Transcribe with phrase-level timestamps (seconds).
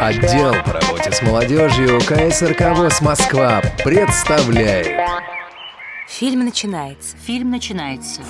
[0.00, 4.86] Отдел по работе с молодежью КСРК ВОЗ Москва представляет
[6.06, 7.16] Фильм начинается.
[7.26, 8.22] Фильм начинается.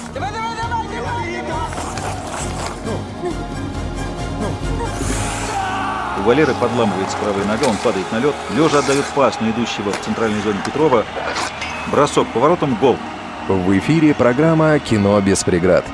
[6.18, 8.34] У Валеры подламывается правая нога, он падает на лед.
[8.56, 11.04] Лежа отдает пас на идущего в центральной зоне Петрова.
[11.92, 12.96] Бросок поворотом, гол.
[13.46, 15.84] В эфире программа «Кино без преград».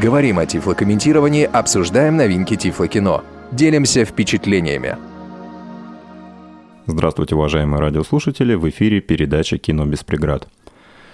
[0.00, 3.22] Говорим о тифлокомментировании, обсуждаем новинки тифлокино.
[3.52, 4.96] Делимся впечатлениями.
[6.90, 8.54] Здравствуйте, уважаемые радиослушатели!
[8.54, 10.48] В эфире передача «Кино без преград».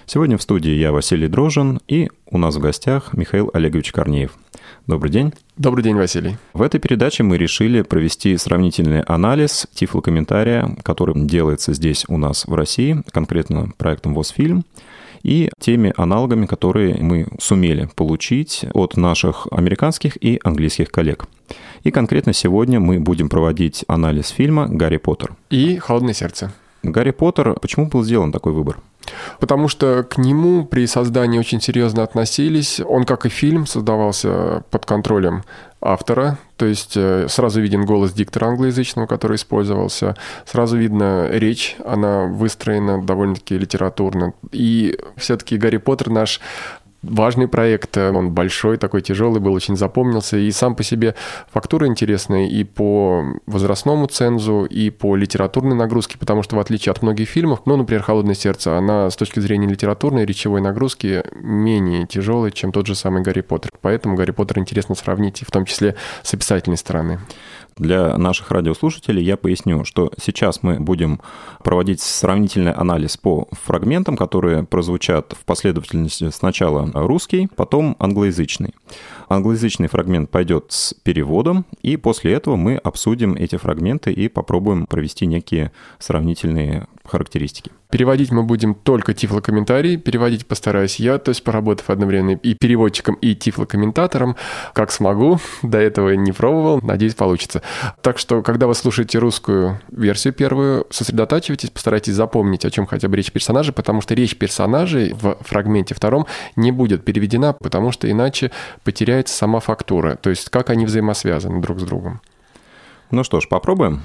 [0.05, 4.31] Сегодня в студии я, Василий Дрожин, и у нас в гостях Михаил Олегович Корнеев.
[4.87, 5.33] Добрый день.
[5.57, 6.37] Добрый день, Василий.
[6.53, 12.55] В этой передаче мы решили провести сравнительный анализ тифлокомментария, который делается здесь у нас в
[12.55, 14.63] России, конкретно проектом «Восфильм»,
[15.25, 21.25] и теми аналогами, которые мы сумели получить от наших американских и английских коллег.
[21.83, 25.35] И конкретно сегодня мы будем проводить анализ фильма «Гарри Поттер».
[25.49, 26.53] И «Холодное сердце».
[26.83, 28.77] Гарри Поттер, почему был сделан такой выбор?
[29.39, 32.79] Потому что к нему при создании очень серьезно относились.
[32.79, 35.43] Он, как и фильм, создавался под контролем
[35.85, 42.25] автора, то есть э, сразу виден голос диктора англоязычного, который использовался, сразу видно речь, она
[42.25, 44.33] выстроена довольно-таки литературно.
[44.51, 46.39] И все-таки Гарри Поттер наш
[47.09, 51.15] важный проект, он большой, такой тяжелый был, очень запомнился, и сам по себе
[51.51, 57.01] фактура интересная и по возрастному цензу, и по литературной нагрузке, потому что в отличие от
[57.01, 62.51] многих фильмов, ну, например, «Холодное сердце», она с точки зрения литературной речевой нагрузки менее тяжелая,
[62.51, 63.71] чем тот же самый «Гарри Поттер».
[63.81, 67.19] Поэтому «Гарри Поттер» интересно сравнить, в том числе с описательной стороны.
[67.77, 71.19] Для наших радиослушателей я поясню, что сейчас мы будем
[71.61, 78.73] проводить сравнительный анализ по фрагментам, которые прозвучат в последовательности сначала русский, потом англоязычный.
[79.27, 85.25] Англоязычный фрагмент пойдет с переводом, и после этого мы обсудим эти фрагменты и попробуем провести
[85.25, 87.71] некие сравнительные характеристики.
[87.95, 93.35] Переводить мы будем только тифлокомментарий, переводить постараюсь я, то есть поработав одновременно и переводчиком, и
[93.35, 94.35] тифлокомментатором,
[94.73, 97.61] как смогу, до этого не пробовал, надеюсь, получится.
[98.01, 103.15] Так что, когда вы слушаете русскую версию первую, сосредотачивайтесь, постарайтесь запомнить, о чем хотя бы
[103.15, 106.27] речь персонажей, потому что речь персонажей в фрагменте втором
[106.57, 108.51] не будет переведена, потому что иначе
[108.83, 112.19] потеряется сама фактура, то есть как они взаимосвязаны друг с другом.
[113.09, 114.01] Ну что ж, попробуем.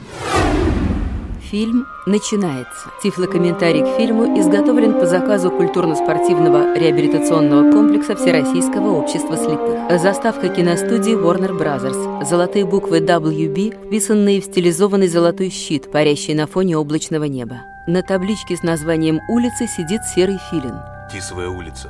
[1.51, 2.91] Фильм начинается.
[3.03, 10.01] Тифлокомментарий к фильму изготовлен по заказу культурно-спортивного реабилитационного комплекса Всероссийского общества слепых.
[10.01, 12.25] Заставка киностудии Warner Brothers.
[12.25, 17.63] Золотые буквы WB, вписанные в стилизованный золотой щит, парящий на фоне облачного неба.
[17.89, 20.77] На табличке с названием улицы сидит серый филин.
[21.13, 21.89] Тисовая улица.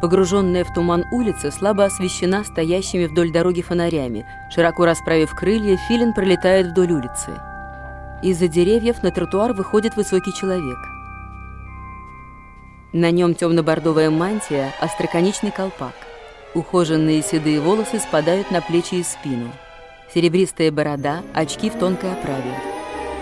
[0.00, 4.24] Погруженная в туман улица слабо освещена стоящими вдоль дороги фонарями.
[4.54, 7.32] Широко расправив крылья, филин пролетает вдоль улицы.
[8.22, 10.78] Из-за деревьев на тротуар выходит высокий человек.
[12.92, 15.94] На нем темно-бордовая мантия, остроконечный колпак.
[16.54, 19.50] Ухоженные седые волосы спадают на плечи и спину.
[20.14, 22.54] Серебристая борода, очки в тонкой оправе.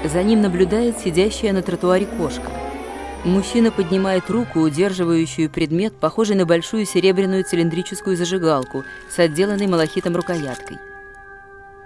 [0.05, 2.51] За ним наблюдает сидящая на тротуаре кошка.
[3.25, 10.79] Мужчина поднимает руку, удерживающую предмет, похожий на большую серебряную цилиндрическую зажигалку с отделанной малахитом рукояткой.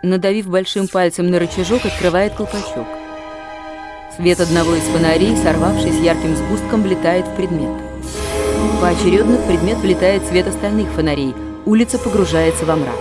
[0.03, 3.04] Надавив большим пальцем на рычажок, открывает колпачок.
[4.17, 7.73] Свет одного из фонарей, сорвавшись ярким сгустком, влетает в предмет.
[8.81, 11.35] Поочередно в предмет влетает свет остальных фонарей.
[11.65, 12.95] Улица погружается во мрак.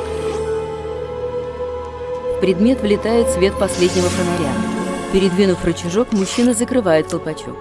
[2.36, 4.52] В предмет влетает свет последнего фонаря.
[5.12, 7.58] Передвинув рычажок, мужчина закрывает колпачок.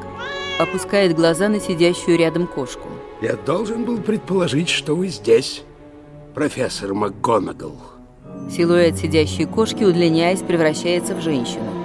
[0.58, 2.88] Опускает глаза на сидящую рядом кошку.
[3.20, 5.62] Я должен был предположить, что вы здесь,
[6.34, 7.76] профессор МакГонагал.
[8.50, 11.81] Силуэт сидящей кошки, удлиняясь, превращается в женщину.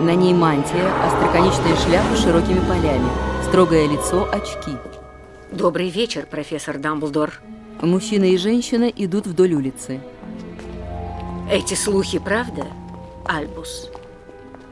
[0.00, 3.08] На ней мантия, остроконечная шляпа с широкими полями,
[3.46, 4.76] строгое лицо, очки.
[5.50, 7.40] Добрый вечер, профессор Дамблдор.
[7.80, 10.00] Мужчина и женщина идут вдоль улицы.
[11.50, 12.66] Эти слухи правда,
[13.26, 13.90] Альбус?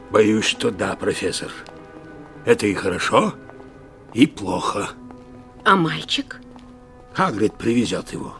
[0.09, 1.51] Боюсь, что да, профессор.
[2.45, 3.33] Это и хорошо,
[4.13, 4.89] и плохо.
[5.63, 6.41] А мальчик?
[7.13, 8.33] Хагрид привезет его.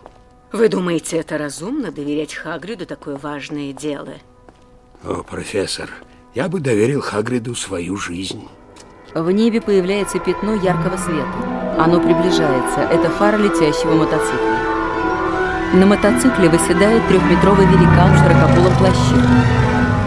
[0.51, 4.15] Вы думаете, это разумно доверять Хагриду такое важное дело?
[5.03, 5.89] О, профессор,
[6.33, 8.47] я бы доверил Хагриду свою жизнь.
[9.13, 11.27] В небе появляется пятно яркого света.
[11.77, 12.81] Оно приближается.
[12.81, 14.71] Это фара летящего мотоцикла.
[15.73, 19.15] На мотоцикле выседает трехметровый великан в широкополом плаще.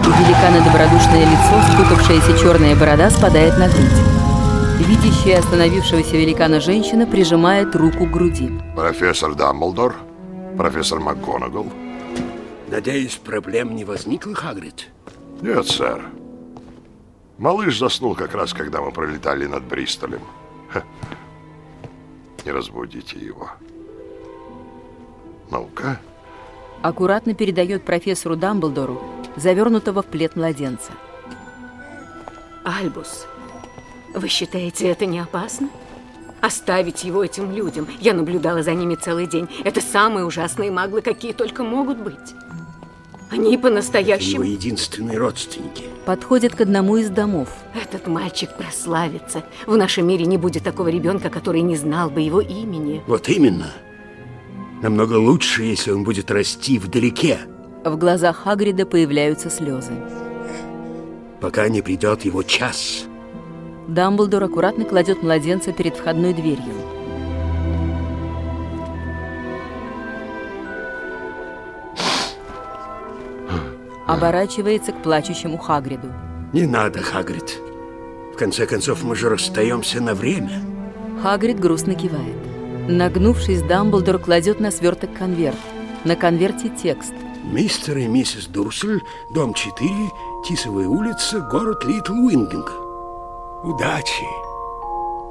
[0.01, 4.15] У великана добродушное лицо, спутавшаяся черная борода спадает на грудь.
[4.79, 8.51] Видящая остановившегося великана женщина прижимает руку к груди.
[8.75, 9.97] Профессор Дамблдор,
[10.57, 11.67] профессор МакГонагал.
[12.71, 14.89] Надеюсь, проблем не возникло, Хагрид?
[15.45, 16.01] Нет, сэр.
[17.37, 20.23] Малыш заснул как раз, когда мы пролетали над Бристолем.
[20.71, 20.83] Ха.
[22.47, 23.51] Не разбудите его.
[25.51, 26.01] Ну-ка.
[26.81, 29.03] Аккуратно передает профессору Дамблдору,
[29.37, 30.93] завернутого в плед младенца.
[32.65, 33.27] Альбус,
[34.15, 35.69] вы считаете это не опасно?
[36.41, 37.87] Оставить его этим людям.
[38.01, 39.51] Я наблюдала за ними целый день.
[39.63, 42.35] Это самые ужасные маглы, какие только могут быть.
[43.31, 44.45] Они Его по-настоящему...
[44.45, 45.85] единственные родственники.
[46.05, 47.49] Подходит к одному из домов.
[47.75, 49.43] Этот мальчик прославится.
[49.67, 53.03] В нашем мире не будет такого ребенка, который не знал бы его имени.
[53.07, 53.73] Вот именно.
[54.83, 57.39] Намного лучше, если он будет расти вдалеке,
[57.85, 59.93] В глазах Хагрида появляются слезы.
[61.41, 63.05] пока не придет его час.
[63.89, 66.75] Дамблдор аккуратно кладет младенца перед входной дверью.
[74.07, 76.09] Оборачивается к плачущему Хагриду.
[76.53, 77.61] Не надо, Хагрид.
[78.35, 80.61] В конце концов, мы же расстаемся на время.
[81.23, 82.37] Хагрид грустно кивает.
[82.89, 85.57] Нагнувшись, Дамблдор кладет на сверток конверт.
[86.05, 87.15] На конверте текст.
[87.45, 89.03] Мистер и миссис Дурсель,
[89.35, 89.89] дом 4,
[90.47, 92.73] Тисовая улица, город Литл Уингинг.
[93.63, 94.25] Удачи,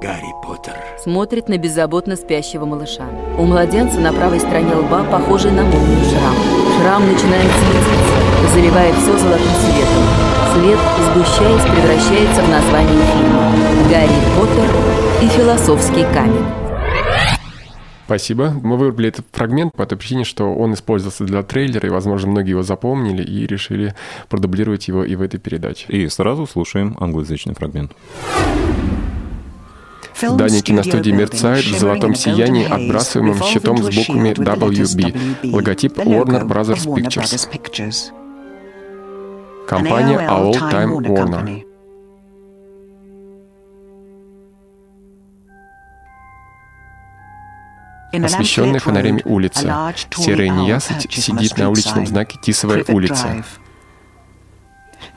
[0.01, 0.75] Гарри Поттер.
[1.01, 3.07] Смотрит на беззаботно спящего малыша.
[3.37, 6.62] У младенца на правой стороне лба похожий на молнию шрам.
[6.83, 10.03] Шрам начинает светиться, заливая все золотым светом.
[10.53, 10.79] Свет,
[11.13, 13.53] сгущаясь, превращается в название фильма
[13.89, 14.69] «Гарри Поттер
[15.21, 16.45] и философский камень».
[18.03, 18.49] Спасибо.
[18.61, 22.49] Мы выбрали этот фрагмент по той причине, что он использовался для трейлера, и, возможно, многие
[22.49, 23.95] его запомнили и решили
[24.27, 25.85] продублировать его и в этой передаче.
[25.87, 27.93] И сразу слушаем англоязычный фрагмент.
[30.15, 38.11] Здание киностудии мерцает в золотом сиянии, отбрасываемым щитом с буквами WB, логотип Warner Brothers Pictures.
[39.67, 41.63] Компания All Time Warner.
[48.13, 49.93] Освещенная фонарями улица.
[50.11, 53.43] Серая неясыть сидит на уличном знаке «Тисовая улица».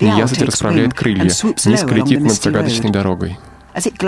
[0.00, 3.38] Неясыть расправляет крылья, низко летит над загадочной дорогой.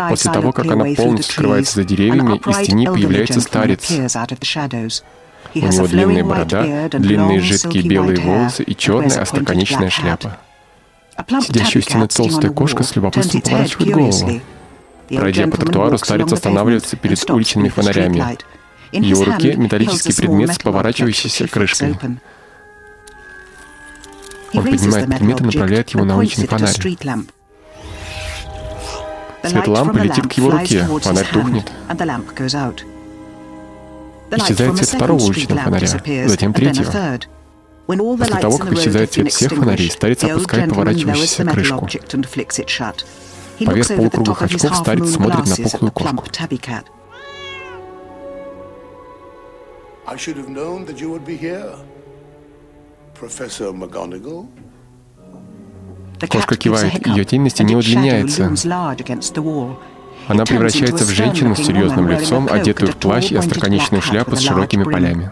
[0.09, 3.91] После того, как она полностью скрывается за деревьями, из тени появляется старец.
[5.55, 10.39] У него длинная борода, длинные жидкие белые волосы и черная остроконечная шляпа.
[11.43, 14.41] Сидящая у стены толстая кошка с любопытством поворачивает голову.
[15.09, 18.39] Пройдя по тротуару, старец останавливается перед уличными фонарями.
[18.93, 21.99] В его руке металлический предмет с поворачивающейся крышкой.
[24.55, 26.75] Он поднимает предмет и направляет его на уличный фонарь.
[29.45, 31.73] Свет лампы летит к его руке, фонарь тухнет.
[34.31, 35.87] Исчезает свет второго уличного фонаря,
[36.29, 37.19] затем третьего.
[37.87, 41.89] После того, как исчезает свет всех фонарей, старец опускает поворачивающуюся крышку.
[43.59, 46.25] Поверх полукруглых очков старец смотрит на пухлую кошку.
[50.07, 51.77] I should have known that you would be here.
[53.15, 54.47] Professor McGonagall?
[56.27, 58.53] Кошка кивает, ее тень на стене удлиняется.
[60.27, 64.85] Она превращается в женщину с серьезным лицом, одетую в плащ и остроконечную шляпу с широкими
[64.85, 65.31] полями.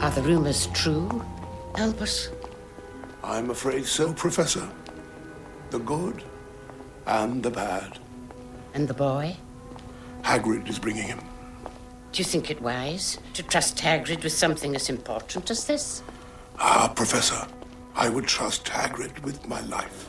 [0.00, 1.08] Are the rumors true,
[1.78, 2.28] Albus?
[3.22, 4.68] I'm afraid so, Professor.
[5.70, 6.22] The good
[7.06, 7.98] and the bad.
[8.74, 9.36] And the boy?
[10.22, 11.20] Hagrid is bringing him.
[12.14, 16.00] Do you think it wise to trust Hagrid with something as important as this?
[16.60, 17.44] Ah, Professor,
[17.96, 20.08] I would trust Hagrid with my life.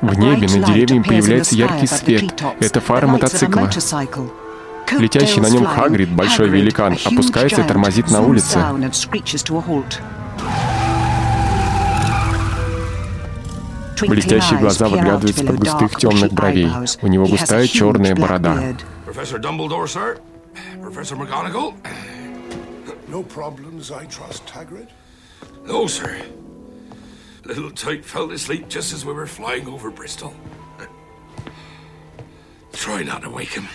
[0.00, 2.34] В небе над деревьями появляется яркий свет.
[2.58, 3.70] Это фара мотоцикла.
[4.98, 8.58] Летящий на нем Хагрид, большой великан, опускается и тормозит на улице.
[14.00, 16.72] Блестящие глаза выглядывают из-под густых темных бровей.
[17.02, 18.74] У него густая черная борода.
[19.06, 20.18] Professor Dumbledore, sir?
[20.81, 21.75] Professor McGonagall?
[23.07, 24.89] No problems, I trust, Hagrid?
[25.65, 26.21] No, sir.
[27.45, 30.33] Little Tyke fell asleep just as we were flying over Bristol.
[32.73, 33.67] Try not to wake him.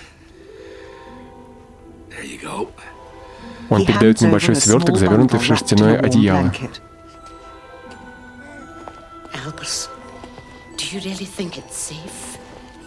[2.11, 2.73] There you go.
[3.71, 6.53] Он передает небольшой сверток, завернутый в шерстяное одеяло.
[9.45, 9.89] Albus,
[10.77, 12.39] do you really think it's safe?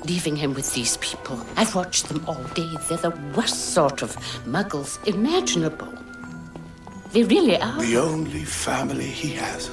[0.05, 1.45] Leaving him with these people.
[1.57, 2.71] I've watched them all day.
[2.89, 4.17] They're the worst sort of
[4.47, 5.93] muggles imaginable.
[7.13, 7.81] They really are.
[7.81, 9.71] The only family he has.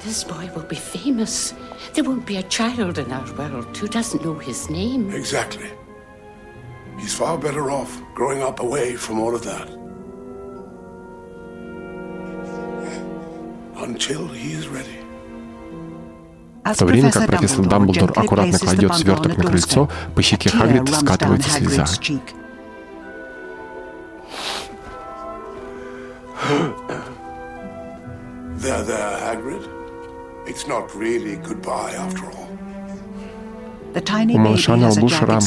[0.00, 1.54] This boy will be famous.
[1.94, 5.10] There won't be a child in our world who doesn't know his name.
[5.10, 5.70] Exactly.
[6.98, 9.68] He's far better off growing up away from all of that.
[13.76, 15.03] Until he is ready.
[16.64, 21.50] В то время как профессор Дамблдор аккуратно кладет сверток на крыльцо, по щеке Хагрида скатывается
[21.50, 21.86] слеза.
[28.64, 29.68] There, there, Hagrid.
[30.46, 32.48] It's not really goodbye after all.
[34.34, 35.40] У малыша на лбу шрам.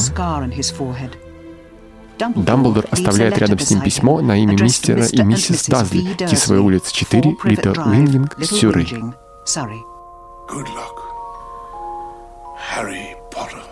[2.18, 7.36] Дамблдор оставляет рядом с ним письмо на имя мистера и миссис Дазли, Тисовая улица 4,
[7.44, 8.88] Литл Уингинг, Сюррей.
[10.48, 11.07] Good luck,
[12.74, 13.62] Harry Potter.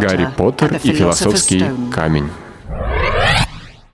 [0.00, 2.30] Гарри Поттер и философский камень.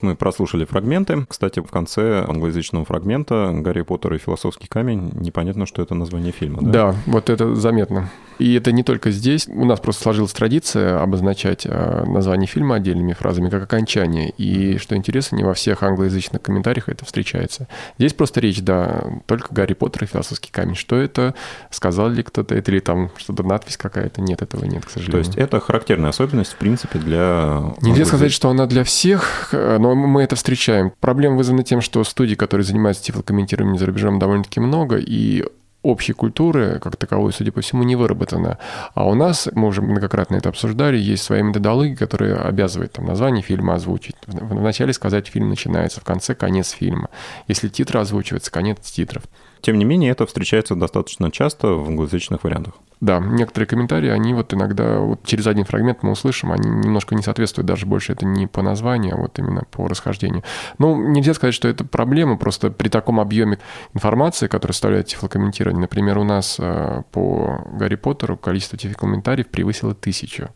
[0.01, 1.27] Мы прослушали фрагменты.
[1.29, 6.63] Кстати, в конце англоязычного фрагмента «Гарри Поттер и философский камень» непонятно, что это название фильма,
[6.63, 6.71] да?
[6.71, 8.11] Да, вот это заметно.
[8.39, 9.49] И это не только здесь.
[9.49, 14.31] У нас просто сложилась традиция обозначать э, название фильма отдельными фразами, как окончание.
[14.37, 17.67] И, что интересно, не во всех англоязычных комментариях это встречается.
[17.99, 20.75] Здесь просто речь, да, только «Гарри Поттер и философский камень».
[20.75, 21.35] Что это?
[21.71, 22.71] Сказал ли кто-то это?
[22.71, 24.21] Или там что-то надпись какая-то?
[24.21, 25.25] Нет, этого нет, к сожалению.
[25.25, 27.75] То есть это характерная особенность, в принципе, для...
[27.81, 30.93] Нельзя сказать, что она для всех, но мы это встречаем.
[31.01, 35.45] Проблема вызвана тем, что студии, которые занимаются тифлокомментированием за рубежом, довольно-таки много, и
[35.87, 38.59] общей культуры, как таковой, судя по всему, не выработана.
[38.95, 43.43] А у нас, мы уже многократно это обсуждали, есть своя методология, которая обязывает там, название
[43.43, 44.17] фильма озвучить.
[44.27, 47.09] Вначале сказать, фильм начинается, в конце конец фильма.
[47.47, 49.23] Если титры озвучиваются, конец титров.
[49.61, 52.75] Тем не менее, это встречается достаточно часто в англоязычных вариантах.
[53.01, 57.23] Да, некоторые комментарии, они вот иногда вот через один фрагмент мы услышим, они немножко не
[57.23, 60.45] соответствуют, даже больше это не по названию, а вот именно по расхождению.
[60.79, 63.59] Ну, нельзя сказать, что это проблема, просто при таком объеме
[63.93, 70.49] информации, который составляет тифлокомментирование, например, у нас э, по Гарри Поттеру количество тифлокомментариев превысило тысячу.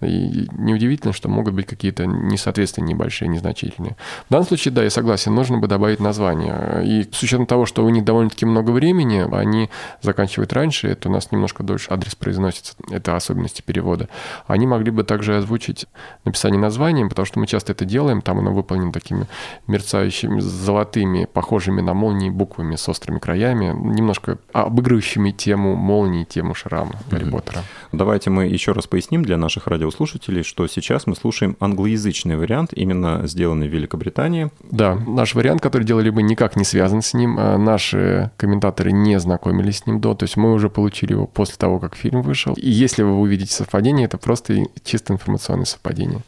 [0.00, 3.96] И неудивительно, что могут быть какие-то несоответствия небольшие, незначительные.
[4.28, 6.82] В данном случае, да, я согласен, нужно бы добавить название.
[6.84, 9.70] И с учетом того, что у них довольно-таки много времени, они
[10.02, 14.08] заканчивают раньше, это у нас немножко дольше адрес произносится, это особенности перевода.
[14.46, 15.86] Они могли бы также озвучить
[16.24, 19.26] написание названием, потому что мы часто это делаем, там оно выполнено такими
[19.66, 26.94] мерцающими золотыми, похожими на молнии буквами с острыми краями, немножко обыгрывающими тему молнии, тему шрама
[27.10, 27.30] Гарри mm-hmm.
[27.30, 27.62] Поттера.
[27.92, 33.26] Давайте мы еще раз поясним для наших радиослушателей, что сейчас мы слушаем англоязычный вариант, именно
[33.26, 34.50] сделанный в Великобритании.
[34.70, 37.36] Да, наш вариант, который делали бы, никак не связан с ним.
[37.38, 41.56] А наши комментаторы не знакомились с ним до, то есть мы уже получили его после
[41.56, 42.54] того, как фильм вышел.
[42.54, 46.22] И если вы увидите совпадение, это просто чисто информационное совпадение.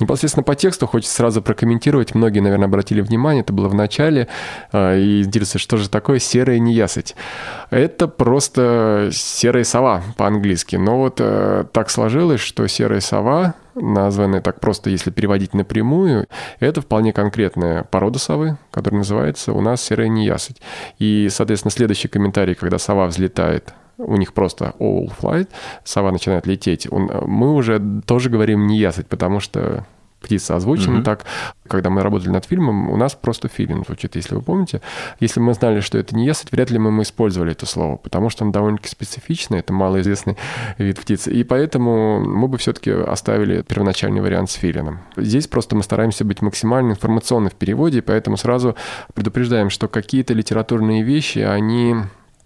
[0.00, 2.14] Непосредственно по тексту хочется сразу прокомментировать.
[2.14, 4.28] Многие, наверное, обратили внимание, это было в начале,
[4.72, 7.14] а, и интересуется, что же такое серая неясыть.
[7.70, 10.76] Это просто серая сова по-английски.
[10.76, 16.26] Но вот э, так сложилось, что серая сова, названная так просто, если переводить напрямую,
[16.60, 20.60] это вполне конкретная порода совы, которая называется у нас серая неясыть.
[20.98, 25.48] И, соответственно, следующий комментарий, когда сова взлетает у них просто all flight,
[25.84, 29.84] сова начинает лететь, он, мы уже тоже говорим не ясать, потому что
[30.20, 31.04] птица озвучена mm-hmm.
[31.04, 31.24] так.
[31.68, 34.80] Когда мы работали над фильмом, у нас просто филин звучит, если вы помните.
[35.20, 38.28] Если мы знали, что это не ясать, вряд ли мы, мы использовали это слово, потому
[38.28, 40.36] что он довольно-таки специфичный, это малоизвестный
[40.78, 41.32] вид птицы.
[41.32, 45.00] И поэтому мы бы все-таки оставили первоначальный вариант с филином.
[45.16, 48.76] Здесь просто мы стараемся быть максимально информационны в переводе, и поэтому сразу
[49.14, 51.96] предупреждаем, что какие-то литературные вещи, они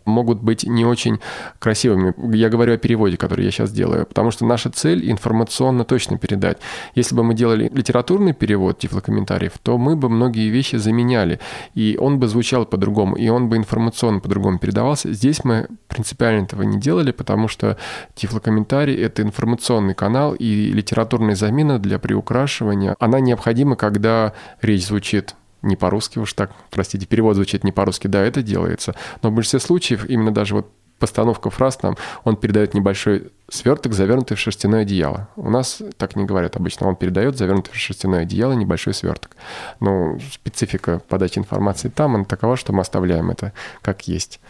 [0.05, 1.21] могут быть не очень
[1.59, 2.15] красивыми.
[2.37, 6.59] Я говорю о переводе, который я сейчас делаю, потому что наша цель информационно точно передать.
[6.95, 11.41] Если бы мы делали литературный перевод тифлокомментариев, то мы бы многие вещи заменяли,
[11.75, 15.13] и он бы звучал по-другому, и он бы информационно по-другому передавался.
[15.13, 17.77] Здесь мы принципиально этого не делали, потому что
[18.15, 25.77] тифлокомментарий— это информационный канал, и литературная замена для приукрашивания, она необходима, когда речь звучит не
[25.77, 28.95] по-русски уж так, простите, перевод звучит не по-русски, да, это делается.
[29.23, 34.37] Но в большинстве случаев именно даже вот постановка фраз нам, он передает небольшой сверток, завернутый
[34.37, 35.29] в шерстяное одеяло.
[35.35, 36.87] У нас так не говорят обычно.
[36.87, 39.37] Он передает завернутый в шерстяное одеяло небольшой сверток.
[39.81, 44.41] Но специфика подачи информации там, она такова, что мы оставляем это как есть.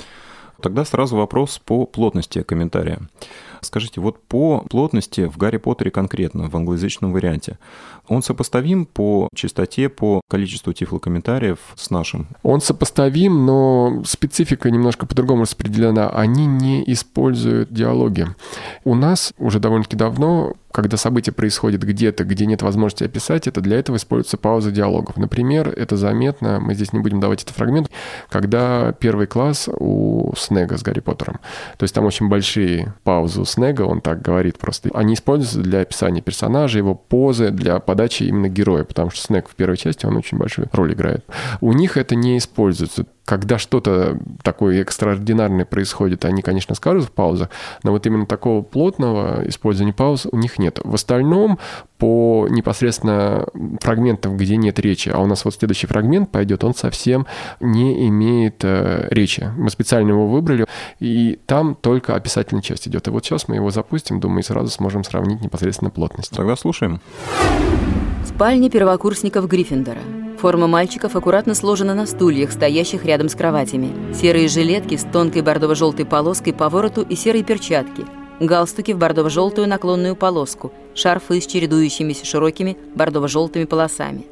[0.60, 3.00] Тогда сразу вопрос по плотности комментария.
[3.60, 7.58] Скажите, вот по плотности в Гарри Поттере конкретно, в англоязычном варианте,
[8.08, 12.26] он сопоставим по частоте, по количеству тифлокомментариев с нашим?
[12.42, 16.08] Он сопоставим, но специфика немножко по-другому распределена.
[16.10, 18.26] Они не используют диалоги.
[18.84, 23.78] У нас уже довольно-таки давно когда событие происходит где-то, где нет возможности описать это, для
[23.78, 25.16] этого используется пауза диалогов.
[25.16, 27.90] Например, это заметно, мы здесь не будем давать этот фрагмент,
[28.28, 31.40] когда первый класс у Снега с Гарри Поттером.
[31.76, 34.90] То есть там очень большие паузы у Снега, он так говорит просто.
[34.94, 39.54] Они используются для описания персонажа, его позы, для подачи именно героя, потому что Снег в
[39.54, 41.24] первой части, он очень большую роль играет.
[41.60, 47.48] У них это не используется когда что-то такое экстраординарное происходит, они, конечно, скажут в паузах,
[47.84, 50.80] но вот именно такого плотного использования пауз у них нет.
[50.82, 51.60] В остальном
[51.96, 53.46] по непосредственно
[53.80, 57.24] фрагментам, где нет речи, а у нас вот следующий фрагмент пойдет, он совсем
[57.60, 59.48] не имеет э, речи.
[59.56, 60.66] Мы специально его выбрали,
[60.98, 63.06] и там только описательная часть идет.
[63.06, 66.34] И вот сейчас мы его запустим, думаю, и сразу сможем сравнить непосредственно плотность.
[66.34, 67.00] Тогда слушаем.
[68.26, 70.00] Спальня первокурсников Гриффиндора.
[70.40, 74.14] Форма мальчиков аккуратно сложена на стульях, стоящих рядом с кроватями.
[74.14, 78.06] Серые жилетки с тонкой бордово-желтой полоской по вороту и серые перчатки.
[78.40, 80.72] Галстуки в бордово-желтую наклонную полоску.
[80.94, 84.24] Шарфы с чередующимися широкими бордово-желтыми полосами.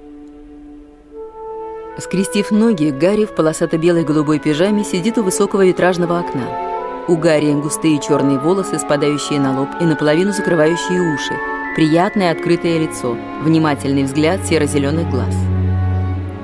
[1.98, 7.04] Скрестив ноги, Гарри в полосато-белой голубой пижаме сидит у высокого витражного окна.
[7.06, 11.34] У Гарри густые черные волосы, спадающие на лоб и наполовину закрывающие уши.
[11.76, 15.34] Приятное открытое лицо, внимательный взгляд серо-зеленых глаз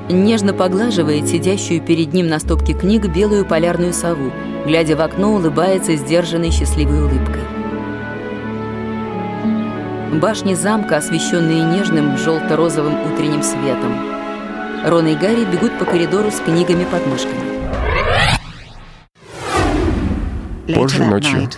[0.09, 4.33] нежно поглаживает сидящую перед ним на стопке книг белую полярную сову,
[4.65, 7.43] глядя в окно, улыбается сдержанной счастливой улыбкой.
[10.21, 13.99] Башни замка, освещенные нежным желто-розовым утренним светом.
[14.85, 17.41] Рон и Гарри бегут по коридору с книгами под мышками.
[20.75, 21.49] Позже ночью.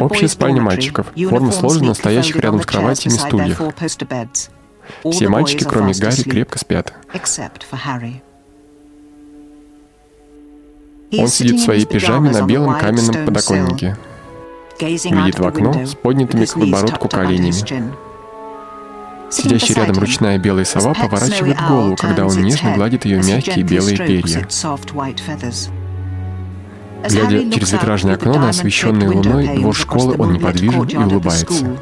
[0.00, 1.12] Общая спальня мальчиков.
[1.28, 3.60] Форма сложена стоящих рядом с кроватями стульев.
[5.10, 6.94] Все мальчики, кроме Гарри, крепко спят.
[11.18, 13.96] Он сидит в своей пижаме на белом каменном подоконнике.
[14.80, 17.92] Глядит в окно с поднятыми к подбородку коленями.
[19.30, 24.46] Сидящая рядом ручная белая сова поворачивает голову, когда он нежно гладит ее мягкие белые перья.
[27.08, 31.76] Глядя через витражное окно на освещенный луной двор школы, он неподвижен и улыбается.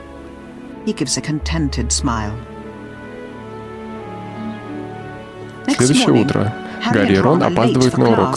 [5.76, 6.54] Следующее утро.
[6.92, 8.36] Гарри и Рон опаздывают на урок.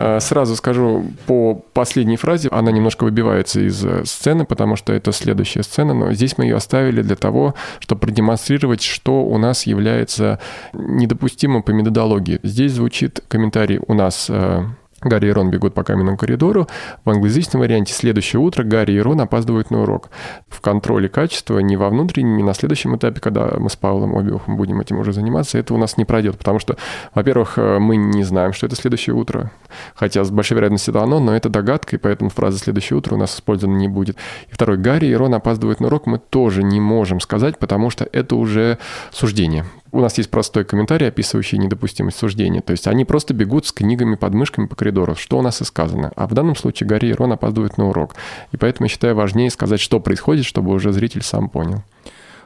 [0.00, 5.10] А, сразу скажу по последней фразе, она немножко выбивается из э, сцены, потому что это
[5.10, 10.38] следующая сцена, но здесь мы ее оставили для того, чтобы продемонстрировать, что у нас является
[10.72, 12.38] недопустимым по методологии.
[12.44, 14.66] Здесь звучит комментарий у нас э,
[15.00, 16.66] Гарри и Рон бегут по каменному коридору.
[17.04, 20.10] В англоязычном варианте «Следующее утро» Гарри и Рон опаздывают на урок.
[20.48, 24.56] В контроле качества ни во внутреннем, ни на следующем этапе, когда мы с Павлом Обиухом
[24.56, 26.76] будем этим уже заниматься, это у нас не пройдет, потому что,
[27.14, 29.52] во-первых, э, мы не знаем, что это следующее утро,
[29.94, 33.18] хотя с большой вероятностью это оно, но это догадка, и поэтому фраза «следующее утро» у
[33.18, 34.16] нас использована не будет.
[34.48, 38.08] И второй, Гарри и Рон опаздывают на урок, мы тоже не можем сказать, потому что
[38.12, 38.78] это уже
[39.12, 39.64] суждение.
[39.90, 42.60] У нас есть простой комментарий, описывающий недопустимость суждения.
[42.60, 45.64] То есть они просто бегут с книгами под мышками по коридору, что у нас и
[45.64, 46.12] сказано.
[46.14, 48.14] А в данном случае Гарри и Рон опаздывают на урок.
[48.52, 51.82] И поэтому я считаю важнее сказать, что происходит, чтобы уже зритель сам понял.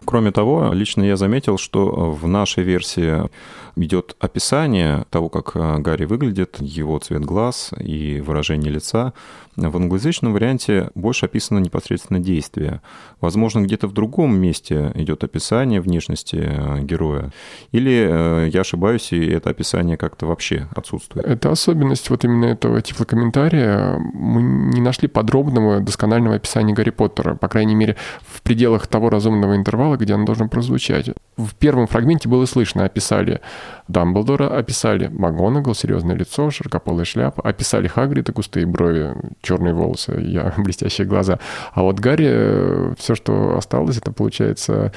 [0.05, 3.29] Кроме того, лично я заметил, что в нашей версии
[3.77, 9.13] идет описание того, как э, Гарри выглядит, его цвет глаз и выражение лица.
[9.57, 12.81] В англоязычном варианте больше описано непосредственно действие.
[13.21, 17.33] Возможно, где-то в другом месте идет описание внешности э, героя.
[17.71, 21.27] Или э, я ошибаюсь, и это описание как-то вообще отсутствует.
[21.27, 23.99] Это особенность вот именно этого тифлокомментария.
[24.15, 27.97] Мы не нашли подробного, досконального описания Гарри Поттера, по крайней мере,
[28.43, 31.11] в пределах того разумного интервала, где он должен прозвучать.
[31.37, 33.41] В первом фрагменте было слышно, описали
[33.87, 41.07] Дамблдора, описали МакГонагал, серьезное лицо, широкополая шляпа, описали Хагрида, густые брови, черные волосы, я, блестящие
[41.07, 41.39] глаза.
[41.73, 44.93] А вот Гарри, э, все, что осталось, это получается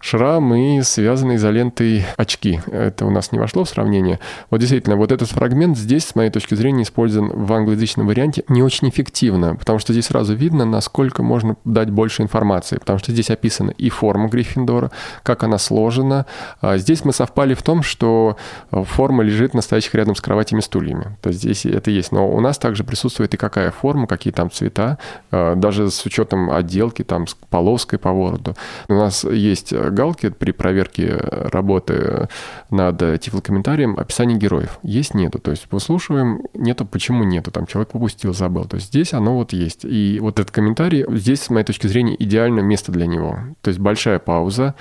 [0.00, 2.60] шрам и связанные изолентой очки.
[2.70, 4.20] Это у нас не вошло в сравнение.
[4.50, 8.62] Вот действительно, вот этот фрагмент здесь, с моей точки зрения, использован в англоязычном варианте не
[8.62, 13.30] очень эффективно, потому что здесь сразу видно, насколько можно дать больше информации, потому что здесь
[13.30, 14.90] описана и форма Гриффиндора,
[15.22, 16.26] как она сложена.
[16.60, 18.36] А здесь мы совпали в том, что
[18.70, 21.16] форма лежит настоящих рядом с кроватями стульями.
[21.22, 22.12] То есть здесь это есть.
[22.12, 24.98] Но у нас также присутствует и какая форма, какие там цвета,
[25.30, 28.54] а, даже с учетом отделки, там, с полоской по вороту.
[28.88, 32.28] У нас есть галки при проверке работы
[32.70, 34.78] над тифлокомментарием описание героев.
[34.82, 35.38] Есть, нету.
[35.38, 37.50] То есть выслушиваем, нету, почему нету.
[37.50, 38.64] Там человек попустил, забыл.
[38.64, 39.84] То есть здесь оно вот есть.
[39.84, 43.38] И вот этот комментарий, здесь, с моей точки зрения, идеальное место для него.
[43.62, 44.74] То есть большая пауза,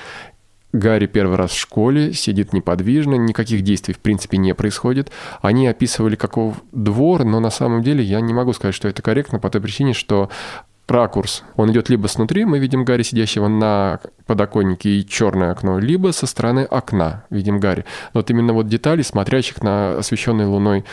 [0.76, 5.10] Гарри первый раз в школе, сидит неподвижно, никаких действий в принципе не происходит.
[5.42, 9.40] Они описывали каков двор, но на самом деле я не могу сказать, что это корректно
[9.40, 10.30] по той причине, что
[10.88, 11.44] ракурс.
[11.56, 16.28] Он идет либо снутри, мы видим Гарри, сидящего на подоконнике и черное окно, либо со
[16.28, 17.86] стороны окна видим Гарри.
[18.14, 20.86] Вот именно вот детали, смотрящих на освещенный луной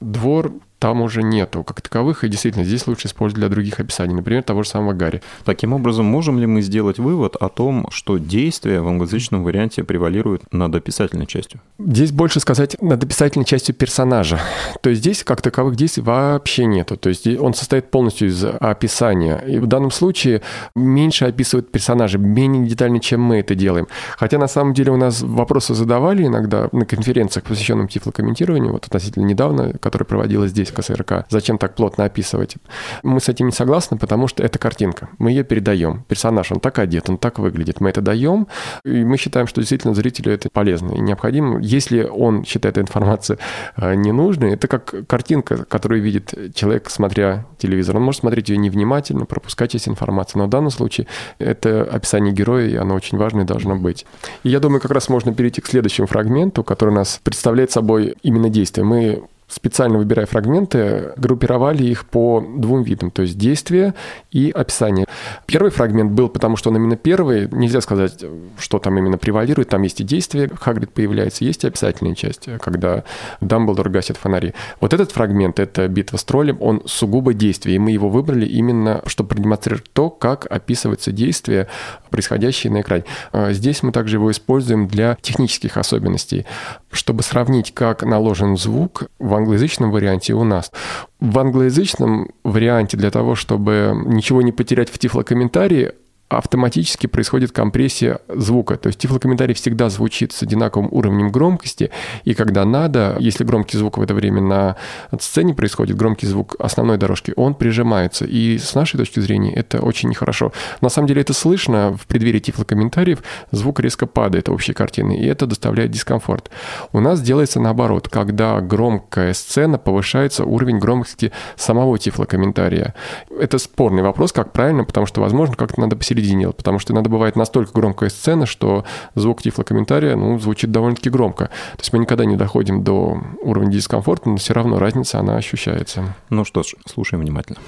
[0.00, 0.52] двор,
[0.84, 4.64] там уже нету как таковых, и действительно здесь лучше использовать для других описаний, например, того
[4.64, 5.22] же самого Гарри.
[5.46, 10.42] Таким образом, можем ли мы сделать вывод о том, что действие в англоязычном варианте превалирует
[10.52, 11.62] над описательной частью?
[11.78, 14.38] Здесь больше сказать над описательной частью персонажа.
[14.82, 16.98] То есть здесь как таковых действий вообще нету.
[16.98, 19.38] То есть он состоит полностью из описания.
[19.38, 20.42] И в данном случае
[20.76, 23.88] меньше описывает персонажа, менее детально, чем мы это делаем.
[24.18, 29.24] Хотя на самом деле у нас вопросы задавали иногда на конференциях, посвященных тифлокомментированию, вот относительно
[29.24, 31.26] недавно, которая проводилась здесь, КСРК.
[31.30, 32.56] Зачем так плотно описывать?
[33.02, 35.08] Мы с этим не согласны, потому что это картинка.
[35.18, 36.04] Мы ее передаем.
[36.08, 37.80] Персонаж, он так одет, он так выглядит.
[37.80, 38.48] Мы это даем,
[38.84, 41.60] и мы считаем, что действительно зрителю это полезно и необходимо.
[41.60, 43.38] Если он считает эту информацию
[43.76, 47.96] э, ненужной, это как картинка, которую видит человек, смотря телевизор.
[47.96, 50.38] Он может смотреть ее невнимательно, пропускать часть информации.
[50.38, 51.06] Но в данном случае
[51.38, 54.06] это описание героя, и оно очень важное должно быть.
[54.42, 58.48] И я думаю, как раз можно перейти к следующему фрагменту, который нас представляет собой именно
[58.48, 58.84] действие.
[58.84, 59.22] Мы
[59.54, 63.94] специально выбирая фрагменты, группировали их по двум видам, то есть действие
[64.32, 65.06] и описание.
[65.46, 68.24] Первый фрагмент был, потому что он именно первый, нельзя сказать,
[68.58, 73.04] что там именно превалирует, там есть и действие, Хагрид появляется, есть и описательная часть, когда
[73.40, 74.54] Дамблдор гасит фонари.
[74.80, 79.02] Вот этот фрагмент, это битва с троллем, он сугубо действие, и мы его выбрали именно,
[79.06, 81.68] чтобы продемонстрировать то, как описывается действие,
[82.14, 83.04] происходящее на экране.
[83.32, 86.46] А здесь мы также его используем для технических особенностей,
[86.92, 90.70] чтобы сравнить, как наложен звук в англоязычном варианте у нас.
[91.18, 95.90] В англоязычном варианте для того, чтобы ничего не потерять в тифлокомментарии,
[96.38, 98.76] автоматически происходит компрессия звука.
[98.76, 101.90] То есть тифлокомментарий всегда звучит с одинаковым уровнем громкости,
[102.24, 104.76] и когда надо, если громкий звук в это время на
[105.18, 108.24] сцене происходит, громкий звук основной дорожки, он прижимается.
[108.24, 110.52] И с нашей точки зрения это очень нехорошо.
[110.80, 115.46] На самом деле это слышно в преддверии тифлокомментариев, звук резко падает общей картины, и это
[115.46, 116.50] доставляет дискомфорт.
[116.92, 122.94] У нас делается наоборот, когда громкая сцена повышается уровень громкости самого тифлокомментария.
[123.38, 127.10] Это спорный вопрос, как правильно, потому что, возможно, как-то надо посередине середине, потому что иногда
[127.10, 128.84] бывает настолько громкая сцена, что
[129.14, 131.46] звук тифлокомментария ну, звучит довольно-таки громко.
[131.46, 136.14] То есть мы никогда не доходим до уровня дискомфорта, но все равно разница, она ощущается.
[136.30, 137.58] Ну что ж, слушаем внимательно.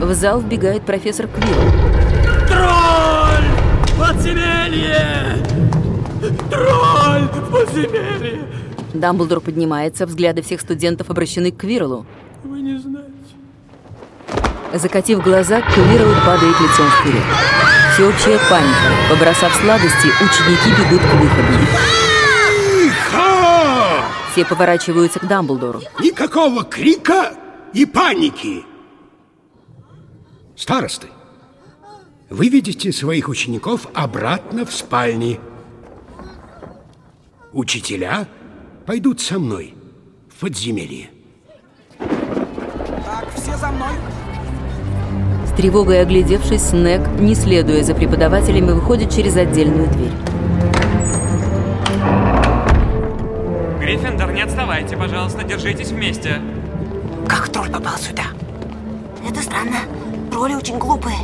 [0.00, 1.54] В зал вбегает профессор Квилл.
[2.48, 3.44] Тролль!
[3.98, 5.36] Подземелье!
[6.50, 8.44] Тролль подземелье!
[8.94, 12.06] Дамблдор поднимается, взгляды всех студентов обращены к Квирлу.
[12.42, 13.07] Вы не знаете.
[14.74, 17.22] Закатив глаза, Квирл падает лицом вперед.
[17.94, 18.92] Всеобщая паника.
[19.08, 21.58] Побросав сладости, ученики бегут к выходу.
[22.82, 24.04] Тихо!
[24.32, 25.80] Все поворачиваются к Дамблдору.
[26.00, 27.34] Никакого крика
[27.72, 28.64] и паники!
[30.54, 31.08] Старосты,
[32.28, 35.40] выведите своих учеников обратно в спальни.
[37.52, 38.28] Учителя
[38.86, 39.74] пойдут со мной
[40.28, 41.10] в подземелье.
[41.98, 43.94] Так, все за мной.
[45.58, 50.12] Тревогой оглядевшись, Снег, не следуя за преподавателями, выходит через отдельную дверь.
[53.80, 56.40] Гриффиндор, не отставайте, пожалуйста, держитесь вместе.
[57.26, 58.22] Как тролль попал сюда?
[59.28, 59.78] Это странно.
[60.30, 61.16] Тролли очень глупые.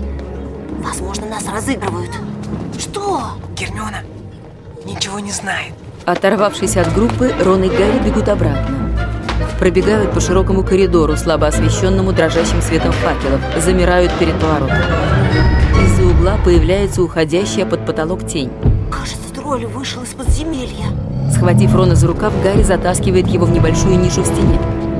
[0.82, 2.10] Возможно, нас разыгрывают.
[2.76, 3.20] Что?
[3.56, 4.02] Гермиона
[4.84, 5.74] ничего не знает.
[6.06, 8.83] Оторвавшись от группы, Рон и Гарри бегут обратно.
[9.58, 14.76] Пробегают по широкому коридору, слабо освещенному дрожащим светом факелов, замирают перед поворотом.
[15.84, 18.50] Из-за угла появляется уходящая под потолок тень.
[18.90, 20.86] Кажется, тролль вышел из подземелья.
[21.32, 24.58] Схватив Рона за рукав, Гарри затаскивает его в небольшую нишу в стене.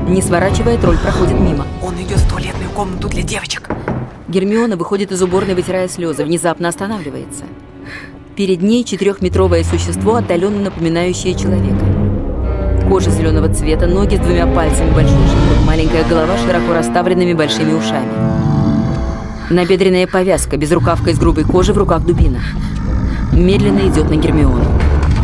[0.09, 1.67] Не сворачивая, тролль проходит мимо.
[1.83, 3.69] Он идет в туалетную комнату для девочек.
[4.29, 7.45] Гермиона выходит из уборной, вытирая слезы, внезапно останавливается.
[8.37, 11.85] Перед ней четырехметровое существо, отдаленно напоминающее человека.
[12.89, 18.09] Кожа зеленого цвета, ноги с двумя пальцами, большой живот, маленькая голова широко расставленными большими ушами.
[19.51, 22.41] Набедренная повязка, безрукавка из грубой кожи, в руках дубина.
[23.33, 24.65] Медленно идет на Гермиону.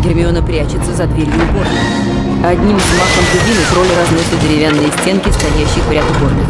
[0.02, 2.50] Гермиона прячется за дверью уборной.
[2.50, 6.46] Одним взмахом дубины тролль разносит деревянные стенки, стоящих в ряд уборных.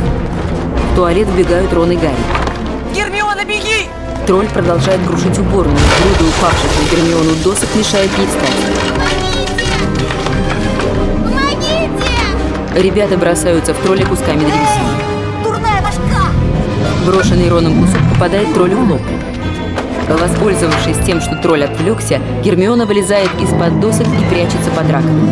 [0.93, 2.15] В туалет вбегают Рон и Гарри.
[2.95, 3.89] Гермиона, беги!
[4.27, 5.77] Тролль продолжает крушить уборную.
[5.77, 8.70] Груды упавших на Гермиону досок мешают ей встать.
[12.75, 14.89] Ребята бросаются в тролля кусками древесины.
[15.43, 16.31] Дурная башка!
[17.05, 19.01] Брошенный Роном кусок попадает троллю в лоб.
[20.09, 25.31] Воспользовавшись тем, что тролль отвлекся, Гермиона вылезает из-под досок и прячется под раковиной.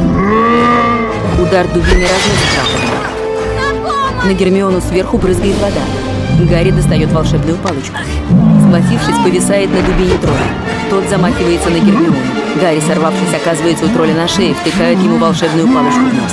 [1.40, 4.27] Удар дубины разносит раковину.
[4.27, 5.81] На Гермиону сверху брызгает вода.
[6.51, 7.96] Гарри достает волшебную палочку.
[8.62, 10.51] Схватившись, повисает на дубине тролля.
[10.90, 12.16] Тот замахивается на Гермиону.
[12.61, 16.33] Гарри, сорвавшись, оказывается у тролля на шее, втыкает ему волшебную палочку в нос.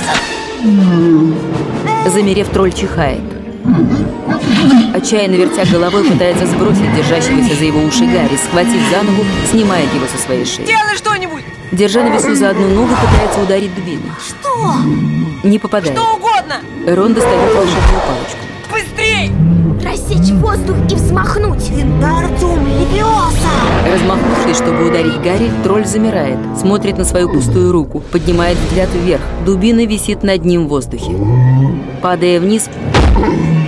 [2.06, 3.20] Замерев, тролль чихает.
[4.94, 10.06] Отчаянно вертя головой, пытается сбросить держащегося за его уши Гарри, схватив за ногу, снимает его
[10.06, 10.64] со своей шеи.
[10.64, 11.44] Делай что-нибудь!
[11.72, 14.10] Держа на весу за одну ногу, пытается ударить дубиной.
[14.26, 14.76] Что?
[15.42, 15.96] Не попадает.
[15.96, 16.56] Что угодно!
[16.86, 18.45] Рон достает волшебную палочку.
[20.56, 21.70] Воздух и взмахнуть.
[21.70, 23.52] Интардум левиоса.
[23.92, 29.20] Размахнувшись, чтобы ударить Гарри, тролль замирает, смотрит на свою пустую руку, поднимает взгляд вверх.
[29.44, 31.12] Дубина висит над ним в воздухе.
[32.00, 32.70] Падая вниз,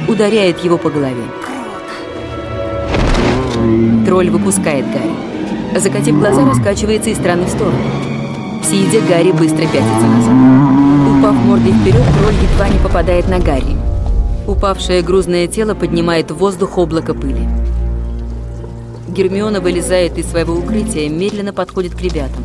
[0.09, 1.22] ударяет его по голове.
[4.07, 5.79] Тролль выпускает Гарри.
[5.79, 7.77] Закатив глаза, раскачивается из стороны в сторону.
[8.62, 10.35] Сидя, Гарри быстро пятится назад.
[11.18, 13.77] Упав мордой вперед, тролль едва не попадает на Гарри.
[14.48, 17.46] Упавшее грузное тело поднимает в воздух облако пыли.
[19.06, 22.42] Гермиона вылезает из своего укрытия, медленно подходит к ребятам.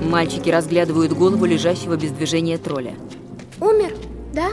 [0.00, 2.94] Мальчики разглядывают голову лежащего без движения тролля.
[3.60, 3.94] Умер,
[4.32, 4.48] да?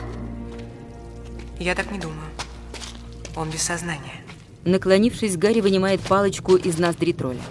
[1.59, 2.19] Я так не думаю.
[3.35, 4.23] Он без сознания.
[4.65, 7.41] Наклонившись, Гарри вынимает палочку из ноздри тролля.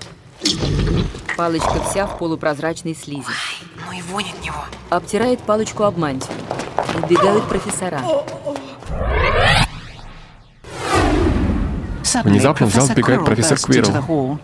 [1.36, 3.26] Палочка вся в полупрозрачной слизи.
[3.84, 4.64] Ну и вонь от него.
[4.88, 6.37] Обтирает палочку об мантию.
[7.02, 8.00] Убегают профессора.
[12.24, 14.38] Внезапно в зал вбегает профессор Квирл.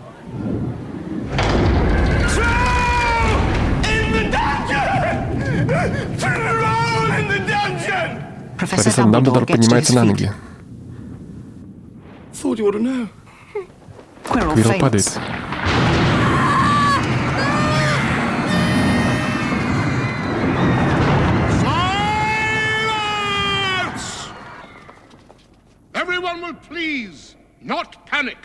[8.58, 10.32] Профессор Дамблдор поднимается на ноги.
[14.24, 15.18] Квирл падает.
[27.64, 28.36] Not panic.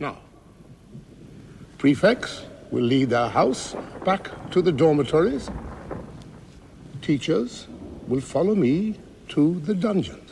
[0.00, 0.16] Now,
[1.78, 5.50] prefects will lead their house back to the dormitories.
[7.02, 7.68] Teachers
[8.08, 10.22] will follow me to the dungeons.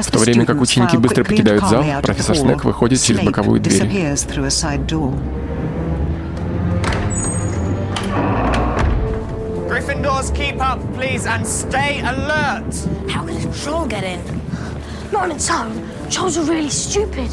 [0.00, 4.16] В то время как ученики быстро покидают зал, профессор Снег выходит через боковую дверь.
[10.58, 12.72] Keep up, please, and stay alert.
[13.08, 14.20] How could a troll get in?
[15.12, 15.72] Not on its own.
[16.10, 17.30] Trolls are really stupid.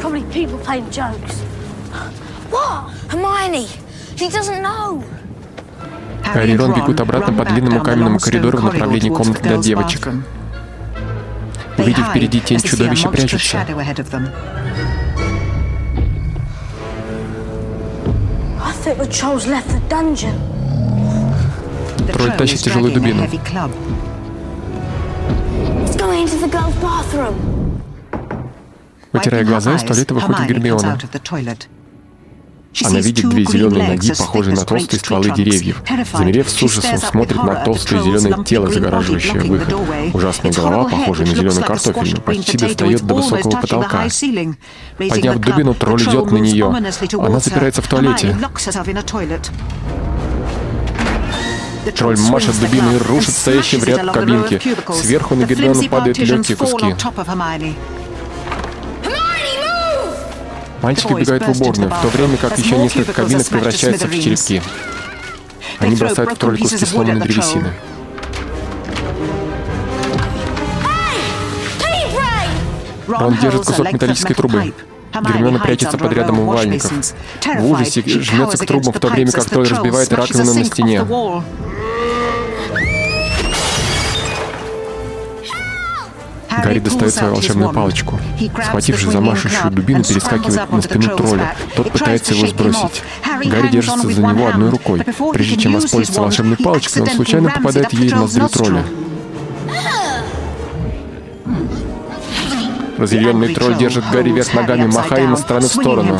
[0.00, 1.40] Probably people playing jokes.
[2.50, 2.90] What?
[3.10, 3.66] Hermione!
[4.16, 5.04] She doesn't know.
[6.34, 10.08] Гарри и Рон бегут обратно по длинному каменному коридору в направлении комнаты для девочек.
[11.78, 13.58] Увидев впереди тень чудовища, прячутся.
[18.58, 20.55] I think the trolls left the dungeon.
[22.12, 23.26] Тролль тащит тяжелую дубину.
[29.12, 30.98] Вытирая глаза, из туалета выходит Гермиона.
[32.84, 35.82] Она видит две зеленые ноги, похожие на толстые стволы деревьев.
[36.12, 39.74] Замерев с ужасом, смотрит на толстое зеленое тело, загораживающее выход.
[40.12, 44.06] Ужасная голова, похожая на зеленую картофельную, почти достает до высокого потолка.
[44.98, 46.66] Подняв дубину, тролль идет на нее.
[46.66, 48.36] Она запирается в туалете.
[51.94, 54.60] Тролль машет дубиной и рушит стоящий в ряд кабинки.
[54.92, 56.94] Сверху на Гермиону падают легкие куски.
[60.82, 64.62] Мальчики бегают в уборную, в то время как еще несколько кабинок превращаются в черепки.
[65.78, 67.72] Они бросают в тролль куски сломанной древесины.
[73.06, 74.72] Рон держит кусок металлической трубы.
[75.22, 76.92] Гермиона прячется под рядом умывальников.
[77.58, 81.02] В ужасе жмется к трубам, в то время как тролль разбивает раковину на стене.
[86.62, 88.18] Гарри достает свою волшебную палочку.
[88.64, 91.54] Схватившись за машущую дубину, перескакивает на спину тролля.
[91.76, 93.02] Тот пытается его сбросить.
[93.44, 95.02] Гарри держится за него одной рукой.
[95.32, 98.84] Прежде чем воспользоваться волшебной палочкой, он случайно попадает ей в ноздрю тролля.
[102.98, 106.18] Разъяренный тролль держит Гарри вверх ногами, махая им из стороны в сторону.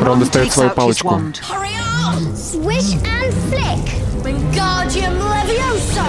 [0.00, 1.08] Рон достает свою палочку.
[1.14, 1.70] Hurry
[2.04, 2.34] on!
[2.34, 4.00] Swish and flick!
[4.24, 6.04] Wingardium Leviosa!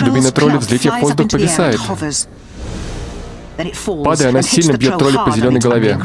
[0.00, 1.80] Дубина тролля, взлетев в воздух, повисает.
[4.04, 5.98] Падая, она сильно бьет тролля по зеленой голове.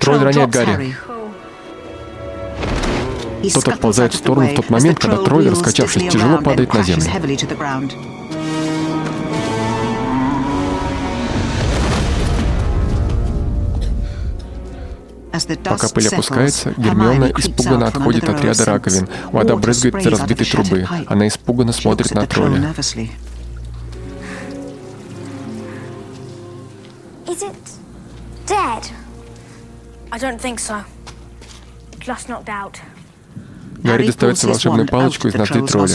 [0.00, 0.96] Тролль роняет Гарри.
[3.50, 7.04] Кто-то отползает в сторону в тот момент, когда тролль, раскачавшись, тяжело падает на землю.
[15.64, 19.08] Пока пыль опускается, Гермиона испуганно отходит от ряда раковин.
[19.32, 20.86] Вода брызгает из разбитой трубы.
[21.06, 22.74] Она испуганно смотрит на тролля.
[28.46, 28.84] Dead?
[33.82, 35.86] Гарри достает свою волшебную палочку из ноздрей тролля.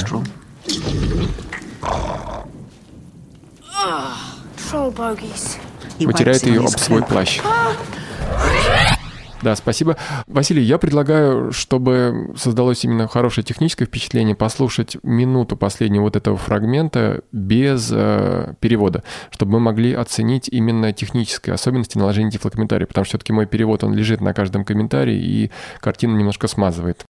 [5.99, 7.39] Вытирает ее об свой плащ.
[9.41, 9.97] Да, спасибо.
[10.27, 17.21] Василий, я предлагаю, чтобы создалось именно хорошее техническое впечатление, послушать минуту последнего вот этого фрагмента
[17.31, 23.33] без э, перевода, чтобы мы могли оценить именно технические особенности наложения тифлокомментария, потому что все-таки
[23.33, 27.05] мой перевод, он лежит на каждом комментарии, и картину немножко смазывает.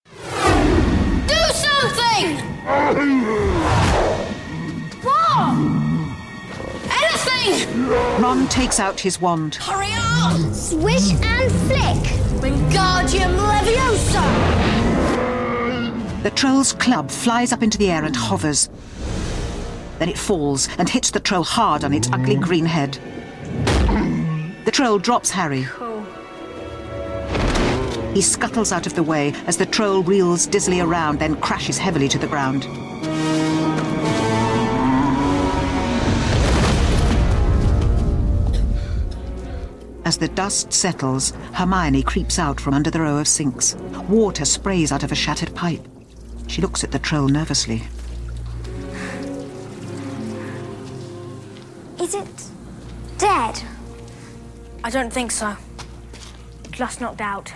[8.19, 9.55] Ron takes out his wand.
[9.55, 10.33] Hurry up!
[10.53, 12.18] Swish and flick!
[12.41, 14.23] Wingardium Leviosa!
[16.23, 18.69] The troll's club flies up into the air and hovers.
[19.99, 22.97] Then it falls and hits the troll hard on its ugly green head.
[24.65, 25.67] The troll drops Harry.
[28.13, 32.07] He scuttles out of the way as the troll reels dizzily around, then crashes heavily
[32.07, 32.63] to the ground.
[40.09, 43.75] As the dust settles, Hermione creeps out from under the row of sinks.
[44.09, 45.87] Water sprays out of a shattered pipe.
[46.47, 47.83] She looks at the troll nervously.
[52.01, 52.43] Is it
[53.19, 53.61] dead?
[54.83, 55.55] I don't think so.
[56.71, 57.53] Just knocked out.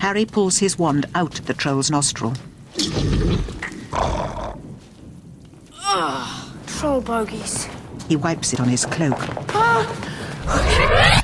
[0.00, 2.32] Harry pulls his wand out of the troll's nostril.
[6.78, 7.68] Troll bogies.
[8.08, 9.20] He wipes it on his cloak.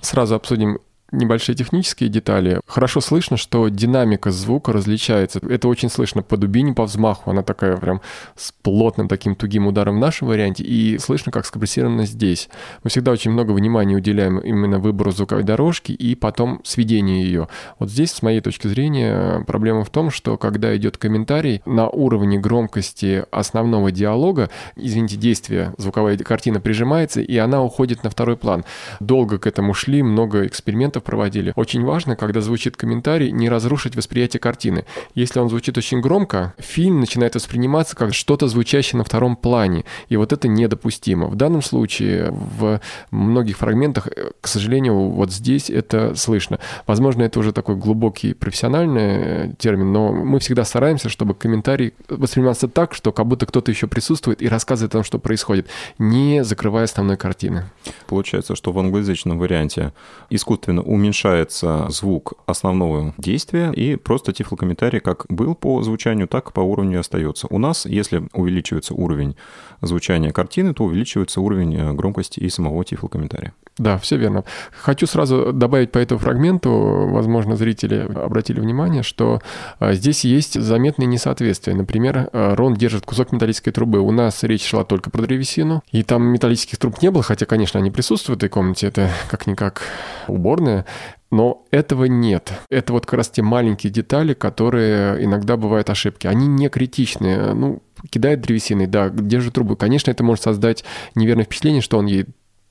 [0.00, 0.78] Сразу обсудим
[1.12, 2.60] небольшие технические детали.
[2.66, 5.40] Хорошо слышно, что динамика звука различается.
[5.48, 7.30] Это очень слышно по дубине, по взмаху.
[7.30, 8.00] Она такая прям
[8.36, 10.64] с плотным таким тугим ударом в нашем варианте.
[10.64, 12.48] И слышно, как скомпрессировано здесь.
[12.84, 17.48] Мы всегда очень много внимания уделяем именно выбору звуковой дорожки и потом сведению ее.
[17.78, 22.38] Вот здесь, с моей точки зрения, проблема в том, что когда идет комментарий на уровне
[22.38, 28.64] громкости основного диалога, извините, действия, звуковая картина прижимается, и она уходит на второй план.
[29.00, 31.52] Долго к этому шли, много экспериментов проводили.
[31.56, 34.84] Очень важно, когда звучит комментарий, не разрушить восприятие картины.
[35.14, 39.84] Если он звучит очень громко, фильм начинает восприниматься как что-то звучащее на втором плане.
[40.08, 41.26] И вот это недопустимо.
[41.26, 46.58] В данном случае в многих фрагментах, э, к сожалению, вот здесь это слышно.
[46.86, 52.68] Возможно, это уже такой глубокий профессиональный э, термин, но мы всегда стараемся, чтобы комментарий воспринимался
[52.68, 56.84] так, что как будто кто-то еще присутствует и рассказывает о том, что происходит, не закрывая
[56.84, 57.64] основной картины.
[58.06, 59.92] Получается, что в англоязычном варианте
[60.30, 66.60] искусственно уменьшается звук основного действия, и просто тифлокомментарий как был по звучанию, так и по
[66.60, 67.46] уровню остается.
[67.48, 69.36] У нас, если увеличивается уровень
[69.82, 73.54] звучания картины, то увеличивается уровень э, громкости и самого тифлокомментария.
[73.78, 74.44] Да, все верно.
[74.72, 76.70] Хочу сразу добавить по этому фрагменту,
[77.10, 79.40] возможно, зрители обратили внимание, что
[79.78, 81.74] а, здесь есть заметные несоответствия.
[81.74, 84.00] Например, а, Рон держит кусок металлической трубы.
[84.00, 87.80] У нас речь шла только про древесину, и там металлических труб не было, хотя, конечно,
[87.80, 89.82] они присутствуют в этой комнате, это как-никак
[90.28, 90.84] уборная.
[91.30, 92.52] Но этого нет.
[92.70, 96.26] Это вот как раз те маленькие детали, которые иногда бывают ошибки.
[96.26, 97.54] Они не критичные.
[97.54, 99.76] Ну, кидает древесиной, да, держит трубу.
[99.76, 102.26] Конечно, это может создать неверное впечатление, что он ей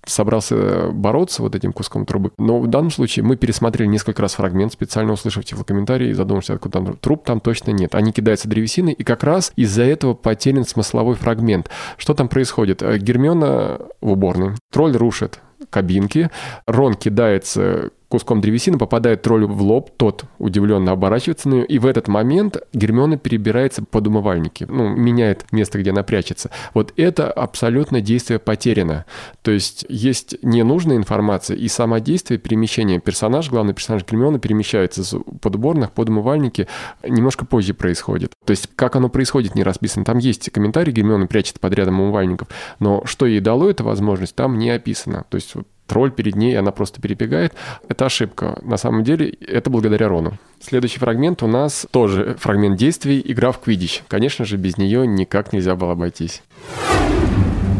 [0.06, 2.32] собрался бороться вот этим куском трубы.
[2.38, 6.80] Но в данном случае мы пересмотрели несколько раз фрагмент, специально услышав тифлокомментарий и задумавшись, откуда
[6.80, 7.96] там труб там точно нет.
[7.96, 11.70] Они кидаются древесиной, и как раз из-за этого потерян смысловой фрагмент.
[11.98, 12.82] Что там происходит?
[12.82, 16.30] Гермиона в уборной, тролль рушит кабинки,
[16.66, 21.86] Рон кидается куском древесины попадает троллю в лоб, тот удивленно оборачивается на нее, и в
[21.86, 26.50] этот момент Гермиона перебирается под умывальники, ну, меняет место, где она прячется.
[26.74, 29.06] Вот это абсолютно действие потеряно.
[29.43, 35.17] То есть есть ненужная информация, и само действие перемещения персонаж, главный персонаж Гермиона перемещается с
[35.41, 36.67] под уборных под умывальники,
[37.08, 38.34] немножко позже происходит.
[38.45, 40.04] То есть как оно происходит, не расписано.
[40.04, 42.48] Там есть комментарий, Гермиона прячет под рядом умывальников,
[42.79, 45.25] но что ей дало эта возможность, там не описано.
[45.29, 45.54] То есть
[45.90, 47.54] тролль перед ней, она просто перебегает.
[47.90, 48.58] Это ошибка.
[48.62, 50.33] На самом деле это благодаря Рону.
[50.62, 54.04] Следующий фрагмент у нас тоже фрагмент действий, игра в квидич.
[54.08, 56.44] Конечно же, без нее никак нельзя было обойтись.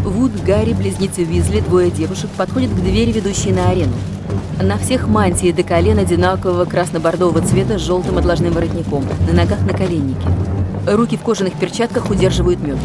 [0.03, 3.93] Вуд, Гарри, близнецы Визли, двое девушек подходят к двери, ведущей на арену.
[4.62, 10.28] На всех мантии до колен одинакового красно-бордового цвета с желтым отложным воротником, на ногах наколенники.
[10.88, 12.78] Руки в кожаных перчатках удерживают мед.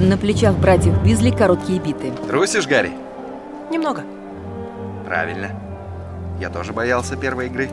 [0.00, 2.12] На плечах братьев Визли короткие биты.
[2.28, 2.92] Трусишь, Гарри?
[3.70, 4.04] Немного.
[5.08, 5.58] Правильно.
[6.38, 7.70] Я тоже боялся первой игры.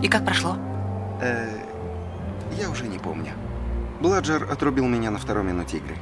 [0.00, 0.56] И как прошло?
[1.20, 1.44] Э,
[2.56, 3.32] я уже не помню.
[4.00, 5.96] Бладжер отрубил меня на второй минуте игры.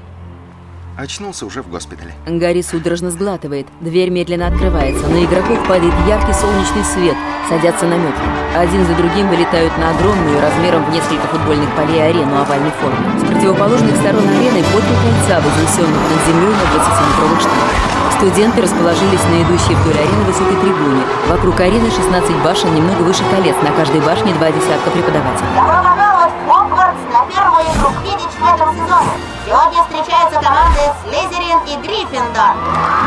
[0.97, 2.15] Очнулся уже в госпитале.
[2.27, 3.67] Гарри судорожно сглатывает.
[3.81, 5.07] Дверь медленно открывается.
[5.09, 7.17] На игроков падает яркий солнечный свет.
[7.49, 8.25] Садятся на метлы.
[8.55, 13.19] Один за другим вылетают на огромную, размером в несколько футбольных полей арену овальной формы.
[13.19, 17.95] С противоположных сторон арены по три кольца, вознесенных над землей на 20-метровых штангах.
[18.17, 21.03] Студенты расположились на идущей вдоль арены высокой трибуне.
[21.29, 23.57] Вокруг арены 16 башен, немного выше колец.
[23.63, 25.51] На каждой башне два десятка преподавателей.
[25.57, 29.34] Добро пожаловать в Хогвартс на первую игру Квиддич в этом сезоне.
[29.47, 32.57] Сегодня встречаются команды Слизерин и Гриффиндор.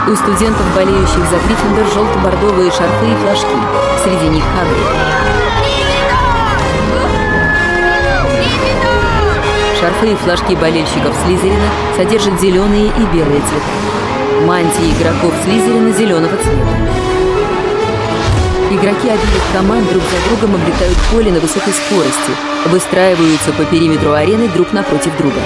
[0.07, 3.57] У студентов, болеющих за Гриффиндор, желто-бордовые шарфы и флажки.
[4.03, 4.87] Среди них Хагрид.
[9.79, 14.45] Шарфы и флажки болельщиков Слизерина содержат зеленые и белые цвета.
[14.45, 16.67] Мантии игроков Слизерина зеленого цвета.
[18.69, 22.31] Игроки обеих команд друг за другом облетают поле на высокой скорости,
[22.67, 25.41] выстраиваются по периметру арены друг напротив друга.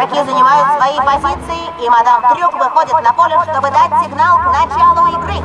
[0.00, 5.08] Игроки занимают свои позиции, и мадам Трюк выходит на поле, чтобы дать сигнал к началу
[5.12, 5.44] игры.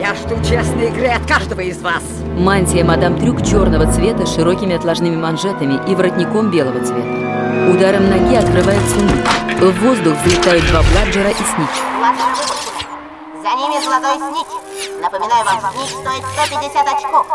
[0.00, 2.02] Я жду честной игры от каждого из вас.
[2.38, 7.70] Мантия мадам Трюк черного цвета с широкими отложными манжетами и воротником белого цвета.
[7.70, 9.26] Ударом ноги открывается ник.
[9.60, 12.81] В воздух взлетают два бладжера и снич.
[13.42, 14.46] За ними золотой снич.
[15.02, 17.26] Напоминаю вам, снич стоит 150 очков.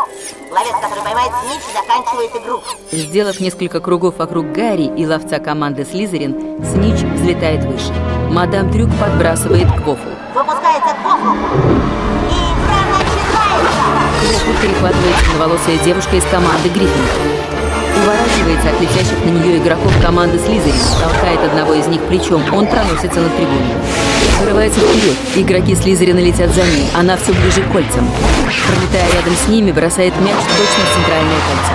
[0.50, 2.62] Ловец, который поймает снич, заканчивает игру.
[2.90, 7.92] Сделав несколько кругов вокруг Гарри и ловца команды Слизерин, Снич взлетает выше.
[8.30, 10.08] Мадам Трюк подбрасывает Квофл.
[10.34, 11.34] Выпускается Квофл.
[12.30, 13.76] И игра начинается.
[14.22, 17.57] Квофл перехватывает темноволосая девушка из команды Гриффиндор.
[18.02, 23.20] Уворачивается от летящих на нее игроков команды Слизерин, толкает одного из них плечом, он проносится
[23.20, 23.74] над трибуной.
[24.40, 28.08] Вырывается вперед, игроки Слизерина летят за ней, она все ближе к кольцам.
[28.66, 31.74] Пролетая рядом с ними, бросает мяч точно в центральное кольцо.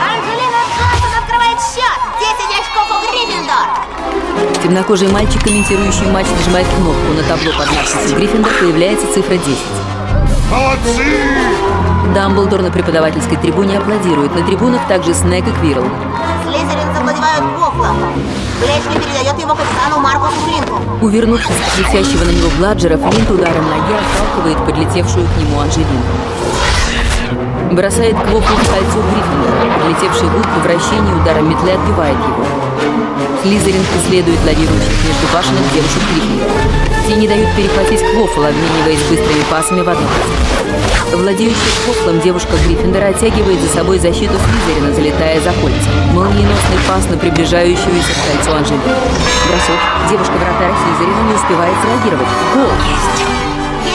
[0.00, 2.00] Анжелина Джонсон открывает счет.
[2.18, 4.62] 10 очков у Гриффиндор.
[4.62, 7.12] Темнокожий мальчик, комментирующий матч, нажимает кнопку.
[7.12, 9.58] На табло под надписью Гриффиндор появляется цифра 10.
[10.50, 11.59] Молодцы!
[12.14, 14.34] Дамблдор на преподавательской трибуне аплодирует.
[14.34, 15.84] На трибунах также Снег и Квирл.
[16.44, 17.96] Слизерин завладевают Квофлом.
[18.58, 20.74] Блэчли передает его капитану Маркусу Флинту.
[21.00, 26.02] Увернувшись от летящего на него Бладжера, Флинт ударом ноги отталкивает подлетевшую к нему Анжелину.
[27.70, 29.78] Бросает Квофл в кольцо Гриффиндора.
[29.78, 32.69] Подлетевший лук по вращении ударом метлы отбивает его.
[33.42, 36.50] Слизерин преследует лавирующих между башенных девушек Гриффиндора.
[37.06, 40.06] Те не дают перехватить Квофл, обмениваясь быстрыми пасами в одну
[41.12, 45.90] Владеющая Квофлом девушка Гриффиндора оттягивает за собой защиту Слизерина, залетая за кольца.
[46.12, 48.82] Молниеносный пас на приближающуюся к кольцу Анжелину.
[49.48, 49.80] Бросок.
[50.08, 52.28] Девушка-вратарь Слизерина не успевает среагировать.
[52.54, 52.70] Гол!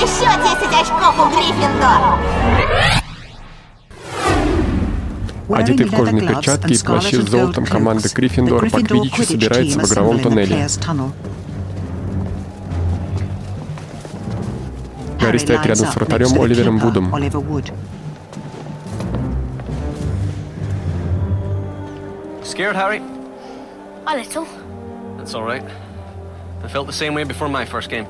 [0.01, 3.04] Еще 10 очков у Гриффиндор.
[5.49, 10.19] Одетый в кожаные перчатки и плащи с золотом команда Гриффиндор по квиддичу собирается в игровом
[10.19, 10.67] туннеле.
[15.19, 17.13] Гарри стоит рядом с вратарем Оливером Вудом.
[22.43, 23.01] Scared, Harry?
[24.05, 24.47] A little.
[25.17, 25.63] That's all right.
[26.63, 28.05] I felt the same way before my first game.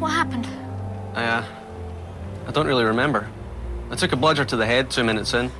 [0.00, 0.48] What happened?
[1.14, 1.44] I, uh,
[2.48, 3.28] I don't really remember.
[3.90, 5.52] I took a bludger to the head two minutes in.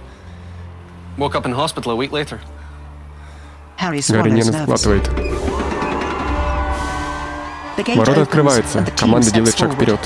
[4.09, 5.11] Гарри нервно сглатывает.
[7.97, 8.87] Ворота открываются.
[8.97, 10.01] Команда делает шаг вперед.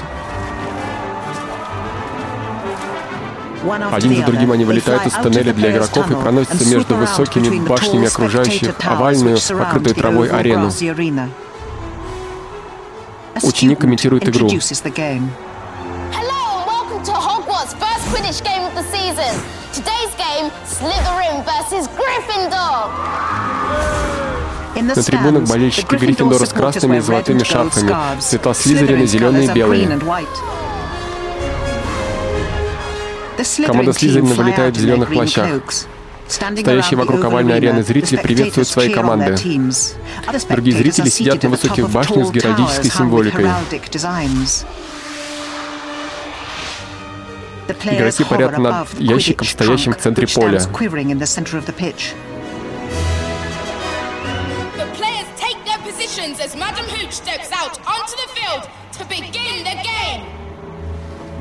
[3.92, 8.74] Один за другим они вылетают из тоннеля для игроков и проносятся между высокими башнями, окружающих
[8.84, 10.70] овальную, покрытую травой арену.
[13.42, 14.48] Ученик комментирует игру.
[16.10, 16.66] Hello
[19.76, 22.88] Today's game, Slytherin versus Gryffindor.
[24.74, 30.00] На трибунах болельщики Гриффиндора с красными и золотыми шарфами, цвета Слизерина зеленые и белые.
[33.66, 35.46] Команда Слизерина вылетает в зеленых плащах.
[36.26, 39.36] Стоящие вокруг овальной арены зрители приветствуют свои команды.
[40.48, 43.50] Другие зрители сидят на высоких башнях с геральдической символикой.
[47.84, 50.60] Игроки парят над ящиком, стоящим в центре поля.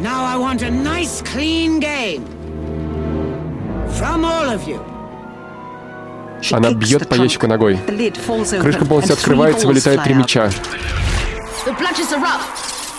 [0.02, 2.26] Now I want a nice, clean game.
[3.98, 4.82] From all of you.
[6.52, 7.78] Она бьет по ящику ногой.
[7.78, 10.50] Крышка полностью открывается, вылетает три мяча.
[11.66, 12.42] The bludgers are up.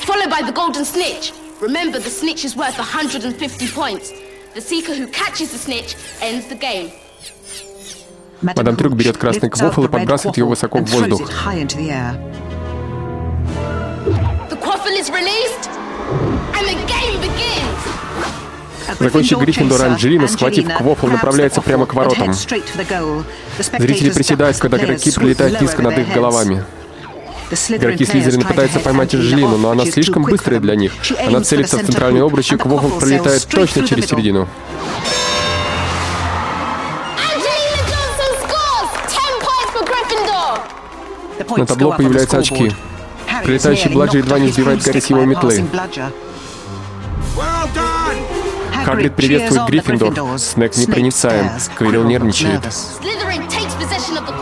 [0.07, 1.32] followed by the golden snitch.
[1.61, 4.12] Remember, the snitch is worth 150 points.
[4.54, 6.90] The seeker who catches the snitch ends the game.
[8.42, 11.30] Мадам Трюк берет красный квофл и подбрасывает его высоко в воздух.
[14.50, 15.70] The quaffle is released,
[16.52, 17.80] and the game begins.
[19.00, 22.34] Закончив Гриффиндор, Анджелина, схватив квофл, направляется прямо к воротам.
[22.34, 26.64] Зрители приседают, когда игроки пролетают низко над их головами.
[27.51, 30.92] Игроки Слизерина пытаются поймать Анджелину, но она слишком быстрая для них.
[31.26, 34.49] Она целится в центральный обруч, и Квофл пролетает точно через середину.
[37.16, 41.59] Angelina Johnson scores 10 points for Gryffindor.
[41.59, 42.72] На табло появляются очки.
[43.44, 45.64] Прилетающий Бладжер едва не сбивает Гарри с его метлы.
[48.84, 50.38] Хагрид приветствует Гриффиндор.
[50.38, 51.51] Снег непроницаем.
[51.76, 52.64] Квирл нервничает.
[52.64, 54.36] Slytherin takes possession of the.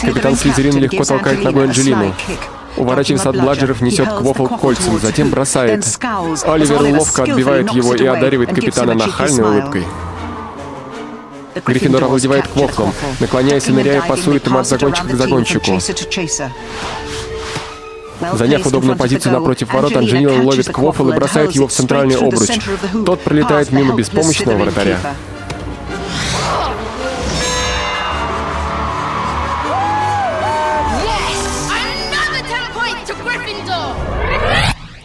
[0.00, 2.14] Капитан Слизерин легко толкает ногой Анджелину.
[2.76, 5.84] Уворачиваясь от бладжеров, несет квофл к кольцам, затем бросает.
[6.44, 9.84] Оливер ловко отбивает его и одаривает капитана нахальной улыбкой.
[11.64, 15.80] Гриффиндор овладевает квофлом, наклоняясь и ныряя, пасует им от загонщика к загонщику.
[18.32, 22.48] Заняв удобную позицию напротив ворот, Анджелина ловит квофл и бросает его в центральный обруч.
[23.04, 24.98] Тот пролетает мимо беспомощного вратаря.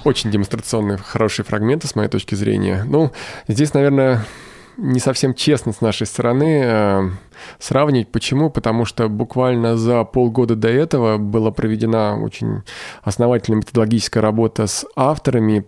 [0.03, 2.83] Очень демонстрационные, хорошие фрагменты, с моей точки зрения.
[2.87, 3.11] Ну,
[3.47, 4.25] здесь, наверное,
[4.77, 7.09] не совсем честно с нашей стороны э,
[7.59, 8.11] сравнить.
[8.11, 8.49] Почему?
[8.49, 12.63] Потому что буквально за полгода до этого была проведена очень
[13.03, 15.65] основательная методологическая работа с авторами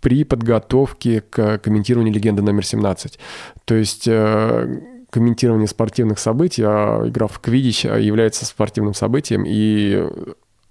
[0.00, 3.18] при подготовке к комментированию «Легенды номер 17».
[3.64, 10.02] То есть э, комментирование спортивных событий, а игра в квидич является спортивным событием, и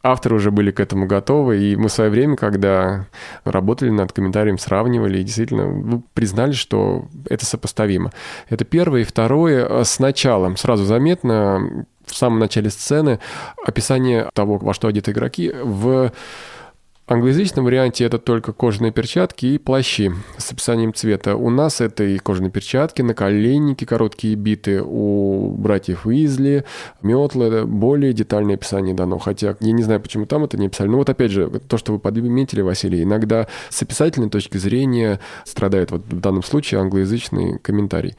[0.06, 3.08] авторы уже были к этому готовы, и мы в свое время, когда
[3.43, 8.12] работали над комментарием, сравнивали, и действительно ну, признали, что это сопоставимо.
[8.49, 9.01] Это первое.
[9.01, 13.20] И второе, с началом сразу заметно, в самом начале сцены
[13.66, 16.12] описание того, во что одеты игроки, в
[17.08, 21.36] англоязычном варианте это только кожаные перчатки и плащи с описанием цвета.
[21.36, 24.82] У нас это и кожаные перчатки, наколенники, короткие биты.
[24.84, 26.66] У братьев Уизли,
[27.01, 29.20] метлы, более детальное описание дано.
[29.20, 30.88] Хотя я не знаю, почему там это не описали.
[30.88, 35.91] Но вот опять же, то, что вы подметили, Василий, иногда с описательной точки зрения страдает
[35.91, 38.16] вот в данном случае англоязычный комментарий.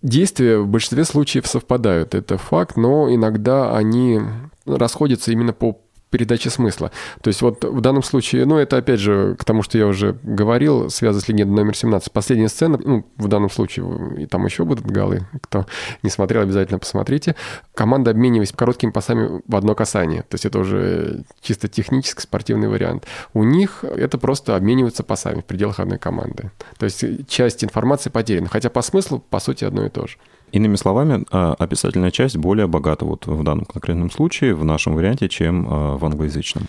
[0.00, 4.20] Действия в большинстве случаев совпадают, это факт, но иногда они
[4.66, 5.78] расходятся именно по
[6.12, 6.92] передачи смысла.
[7.22, 10.18] То есть вот в данном случае, ну, это опять же к тому, что я уже
[10.22, 12.12] говорил, связано с легендой номер 17.
[12.12, 15.66] Последняя сцена, ну, в данном случае, и там еще будут голы, кто
[16.02, 17.34] не смотрел, обязательно посмотрите.
[17.74, 20.22] Команда обмениваясь короткими пасами в одно касание.
[20.22, 23.06] То есть это уже чисто технический спортивный вариант.
[23.32, 26.50] У них это просто обмениваться пасами в пределах одной команды.
[26.78, 28.48] То есть часть информации потеряна.
[28.48, 30.18] Хотя по смыслу, по сути, одно и то же.
[30.52, 35.28] Иными словами, а, описательная часть более богата вот в данном конкретном случае, в нашем варианте,
[35.30, 36.66] чем а, в англоязычном.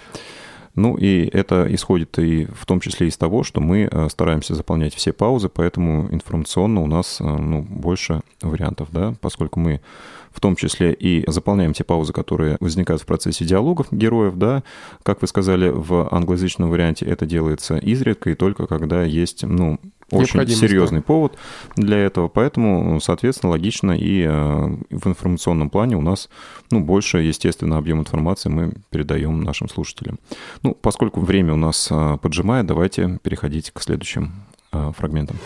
[0.75, 4.95] Ну и это исходит и в том числе из того, что мы а, стараемся заполнять
[4.95, 9.81] все паузы, поэтому информационно у нас ну, больше вариантов, да, поскольку мы
[10.31, 14.63] в том числе и заполняем те паузы, которые возникают в процессе диалогов героев, да,
[15.03, 19.77] как вы сказали, в англоязычном варианте это делается изредка и только когда есть, ну,
[20.16, 21.05] очень серьезный да.
[21.05, 21.38] повод
[21.76, 26.30] для этого, поэтому, соответственно, логично и э, в информационном плане у нас
[26.72, 30.20] ну, больше, естественно, объем информации мы передаем нашим слушателям.
[30.61, 34.34] Ну, поскольку время у нас э, поджимает, давайте переходить к следующим
[34.72, 35.38] э, фрагментам.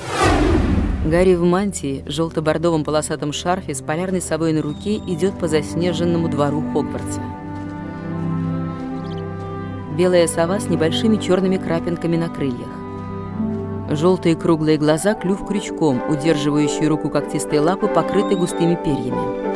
[1.06, 6.62] Гарри в мантии, желто-бордовом полосатом шарфе с полярной совой на руке идет по заснеженному двору
[6.74, 7.22] Хогвартса.
[9.98, 12.77] Белая сова с небольшими черными крапинками на крыльях.
[13.90, 19.48] Желтые круглые глаза, клюв крючком, удерживающий руку когтистой лапы, покрыты густыми перьями.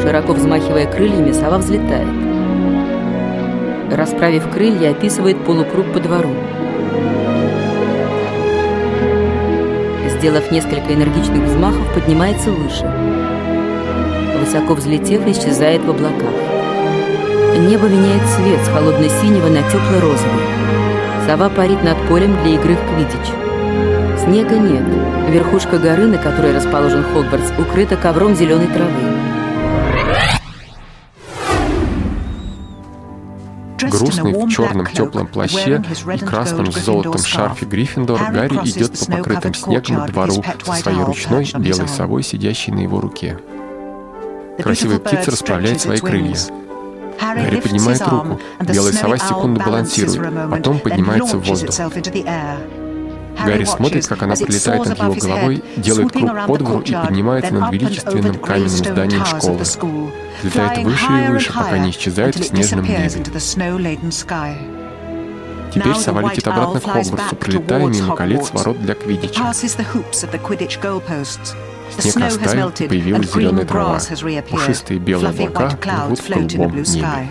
[0.00, 2.08] Широко взмахивая крыльями, сова взлетает.
[3.90, 6.30] Расправив крылья, описывает полукруг по двору.
[10.08, 12.90] Сделав несколько энергичных взмахов, поднимается выше.
[14.40, 16.53] Высоко взлетев, исчезает в облаках.
[17.56, 20.42] Небо меняет цвет с холодно-синего на тепло-розовый.
[21.26, 24.20] Сова парит над полем для игры в квидич.
[24.24, 24.82] Снега нет.
[25.30, 28.90] Верхушка горы, на которой расположен Хогвартс, укрыта ковром зеленой травы.
[33.90, 35.82] Грустный в черном теплом плаще
[36.14, 41.48] и красном с золотом шарфе Гриффиндор, Гарри идет по покрытым снегом двору со своей ручной
[41.58, 43.38] белой совой, сидящей на его руке.
[44.60, 46.36] Красивая птица расправляет свои крылья.
[47.20, 48.40] Гарри поднимает руку.
[48.60, 51.74] Белая сова секунду балансирует, потом поднимается в воздух.
[53.44, 57.72] Гарри смотрит, как она пролетает над его головой, делает круг по двору и поднимается над
[57.72, 60.12] величественным каменным зданием школы.
[60.42, 63.10] Летает выше и выше, пока не исчезает в снежном небе.
[65.74, 69.52] Теперь сова летит обратно к Хогвартсу, пролетая мимо колец ворот для квиддича.
[71.98, 74.00] Снег растаял, появилась зеленая трава.
[74.50, 77.28] Пушистые белые облака плывут в голубом небе.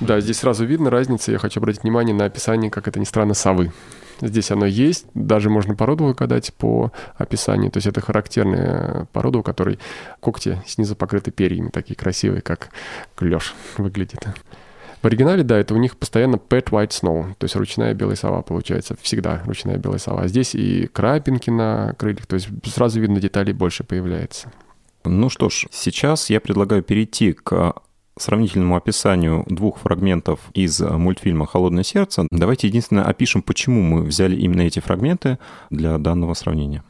[0.00, 1.32] Да, здесь сразу видно разницу.
[1.32, 3.72] Я хочу обратить внимание на описание, как это ни странно, совы.
[4.20, 7.70] Здесь оно есть, даже можно породу угадать по описанию.
[7.70, 9.78] То есть это характерная порода, у которой
[10.20, 12.68] когти снизу покрыты перьями, такие красивые, как
[13.16, 14.24] клеш выглядит.
[15.04, 18.40] В оригинале, да, это у них постоянно pet white snow, то есть ручная белая сова
[18.40, 20.26] получается, всегда ручная белая сова.
[20.28, 24.50] Здесь и крапинки на крыльях, то есть сразу видно деталей больше появляется.
[25.04, 27.74] Ну что ж, сейчас я предлагаю перейти к
[28.18, 32.26] сравнительному описанию двух фрагментов из мультфильма «Холодное сердце».
[32.30, 35.38] Давайте единственное опишем, почему мы взяли именно эти фрагменты
[35.68, 36.82] для данного сравнения.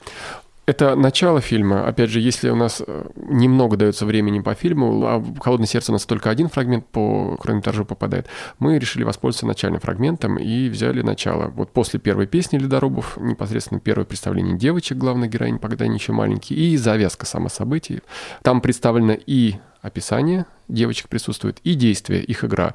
[0.66, 1.86] Это начало фильма.
[1.86, 5.92] Опять же, если у нас э, немного дается времени по фильму, а в «Холодное сердце»
[5.92, 11.02] у нас только один фрагмент по хронометражу попадает, мы решили воспользоваться начальным фрагментом и взяли
[11.02, 11.48] начало.
[11.48, 16.58] Вот после первой песни «Ледорубов» непосредственно первое представление девочек, главной героини, когда они еще маленькие,
[16.58, 18.00] и завязка само событий.
[18.42, 22.74] Там представлено и описание девочек присутствует, и действие, их игра.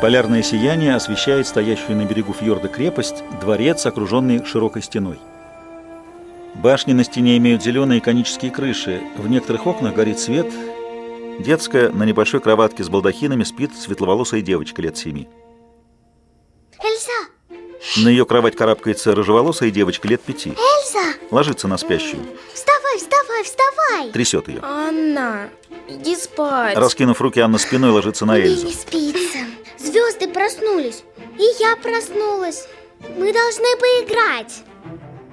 [0.00, 5.18] Полярное сияние освещает стоящую на берегу фьорда крепость, дворец, окруженный широкой стеной.
[6.54, 9.00] Башни на стене имеют зеленые конические крыши.
[9.16, 10.46] В некоторых окнах горит свет.
[11.38, 15.28] Детская на небольшой кроватке с балдахинами спит светловолосая девочка лет семи.
[16.82, 18.02] Эльза!
[18.04, 20.50] На ее кровать карабкается рыжеволосая девочка лет пяти.
[20.50, 21.14] Эльза!
[21.30, 22.22] Ложится на спящую.
[22.52, 24.10] Вставай, вставай, вставай!
[24.10, 24.60] Трясет ее.
[24.62, 25.48] Анна,
[25.88, 26.76] иди спать.
[26.76, 28.66] Раскинув руки, Анна спиной ложится на Мне Эльзу.
[28.66, 29.38] не спится.
[29.78, 31.04] Звезды проснулись.
[31.38, 32.66] И я проснулась.
[33.16, 34.64] Мы должны поиграть.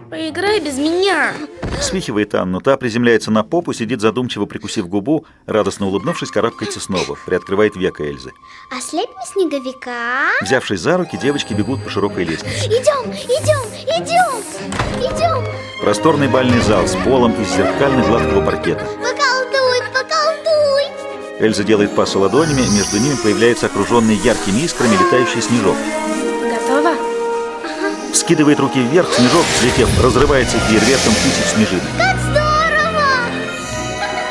[0.10, 1.34] Поиграй без меня.
[1.82, 2.62] Свихивает Анну.
[2.62, 7.18] Та приземляется на попу, сидит задумчиво, прикусив губу, радостно улыбнувшись, карабкается снова.
[7.26, 8.32] Приоткрывает века Эльзы.
[8.76, 10.30] Ослепь мне снеговика.
[10.41, 12.68] Взявшись за руки, девочки бегут по широкой лестнице.
[12.68, 13.66] Идем, идем,
[13.97, 14.43] идем,
[15.01, 15.43] идем.
[15.82, 18.86] Просторный бальный зал с полом из зеркальных гладкого паркета.
[18.86, 21.39] Поколдуй, поколдуй.
[21.39, 25.76] Эльза делает пасы ладонями, между ними появляется окруженный яркими искрами летающий снежок.
[28.16, 31.84] Вскидывает руки вверх, снежок, взлетев, разрывается фейерверком тысяч снежинок.
[31.97, 33.03] Как здорово!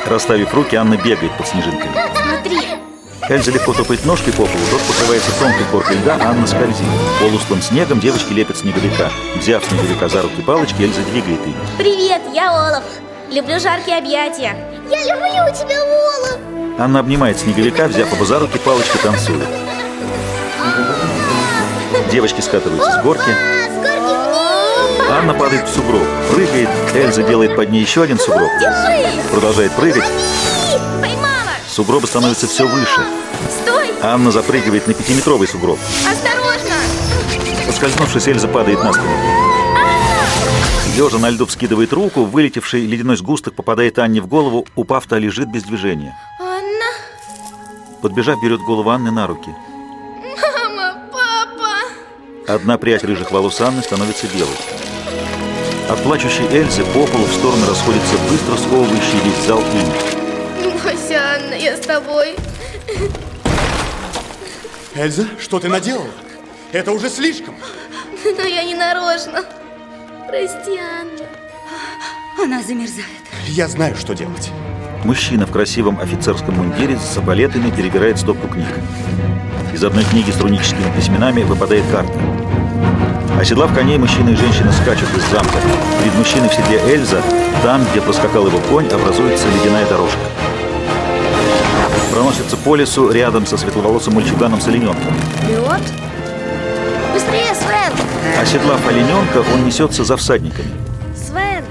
[0.07, 1.93] Расставив руки, Анна бегает под снежинками.
[2.16, 2.61] Смотри.
[3.28, 6.87] Эльза легко топает ножкой по полу, тот покрывается тонкой коркой льда, а Анна скользит.
[7.20, 9.11] Полустлым снегом девочки лепят снеговика.
[9.37, 11.55] Взяв снеговика за руки палочки, Эльза двигает ими.
[11.76, 12.85] Привет, я Олаф.
[13.30, 14.57] Люблю жаркие объятия.
[14.91, 16.39] Я люблю тебя, Олаф.
[16.78, 19.47] Анна обнимает снеговика, взяв его за руки, палочки танцует.
[22.11, 23.30] Девочки скатываются с горки.
[25.11, 26.69] Анна падает в сугроб, прыгает.
[26.95, 28.51] Эльза делает под ней еще один сугроб.
[28.61, 29.31] Держись!
[29.31, 30.05] Продолжает прыгать.
[31.01, 31.55] Поймала!
[31.69, 33.01] Сугробы становятся все выше.
[33.51, 33.91] Стой!
[34.03, 35.79] Анна запрыгивает на пятиметровый сугроб.
[36.11, 36.75] Осторожно!
[37.67, 39.45] Поскользнувшись, Эльза падает на спину.
[40.97, 45.51] Лежа на льду вскидывает руку, вылетевший ледяной сгусток попадает Анне в голову, упав, та лежит
[45.51, 46.17] без движения.
[46.39, 46.85] Анна,
[48.01, 49.51] Подбежав, берет голову Анны на руки.
[52.47, 54.57] Одна прядь рыжих волос Анны становится белой.
[55.89, 60.73] От плачущей Эльзы по полу в стороны расходится быстро сковывающий весь зал инь.
[60.83, 62.37] Бойся, Анна, я с тобой.
[64.95, 66.11] Эльза, что ты наделала?
[66.73, 67.55] Это уже слишком.
[68.25, 69.43] Но я не нарочно.
[70.29, 71.27] Прости, Анна.
[72.43, 73.07] Она замерзает.
[73.47, 74.51] Я знаю, что делать.
[75.05, 78.69] Мужчина в красивом офицерском мундире с соболетами перебирает стопку книг.
[79.75, 82.12] Из одной книги с руническими письменами выпадает карта.
[83.41, 85.59] Оседлав коней, мужчина и женщина скачут из замка.
[85.99, 87.20] Перед мужчиной в седле Эльза,
[87.64, 90.20] там, где проскакал его конь, образуется ледяная дорожка.
[92.12, 95.12] Проносится по лесу рядом со светловолосым мальчуганом с олененком.
[95.49, 95.83] Лед?
[97.12, 97.93] Быстрее, Свен!
[98.41, 100.70] Оседлав олененка, он несется за всадниками.
[101.16, 101.64] Свен!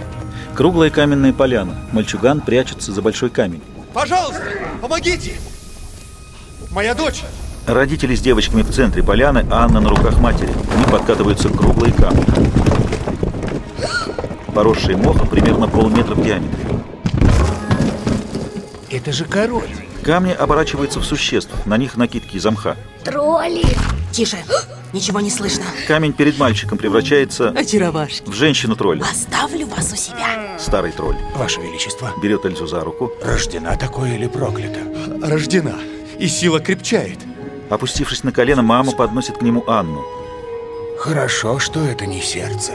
[0.56, 1.78] Круглая каменная поляна.
[1.94, 3.64] Мальчуган прячется за большой камень.
[3.94, 4.44] Пожалуйста,
[4.82, 5.40] помогите!
[6.70, 7.24] Моя дочь!
[7.68, 10.52] Родители с девочками в центре поляны, а Анна на руках матери.
[10.52, 12.26] К ним подкатываются круглые камни.
[14.54, 16.60] Поросшие мохом примерно полметра в диаметре.
[18.92, 19.70] Это же король.
[20.04, 21.52] Камни оборачиваются в существ.
[21.66, 22.76] На них накидки из мха.
[23.04, 23.64] Тролли!
[24.12, 24.38] Тише.
[24.92, 25.64] Ничего не слышно.
[25.88, 28.30] Камень перед мальчиком превращается Очаровашки.
[28.30, 29.02] в женщину-тролль.
[29.02, 30.58] Оставлю вас у себя.
[30.60, 31.16] Старый тролль.
[31.36, 32.12] Ваше Величество.
[32.22, 33.12] Берет Эльзу за руку.
[33.24, 34.82] Рождена такое или проклята?
[35.24, 35.76] Рождена.
[36.20, 37.18] И сила крепчает.
[37.70, 40.02] Опустившись на колено, мама подносит к нему Анну.
[41.00, 42.74] Хорошо, что это не сердце.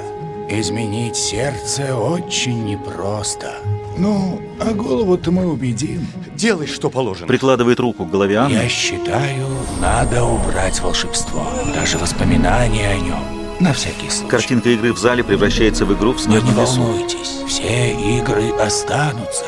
[0.51, 3.53] Изменить сердце очень непросто.
[3.97, 6.07] Ну, а голову-то мы убедим.
[6.35, 7.27] Делай, что положено.
[7.27, 8.55] Прикладывает руку к голове Анны.
[8.55, 9.47] Я считаю,
[9.81, 11.47] надо убрать волшебство.
[11.75, 13.19] Даже воспоминания о нем.
[13.61, 14.31] На всякий случай.
[14.31, 16.81] Картинка игры в зале превращается в игру в Но не снежном лесу.
[16.81, 19.45] волнуйтесь, все игры останутся.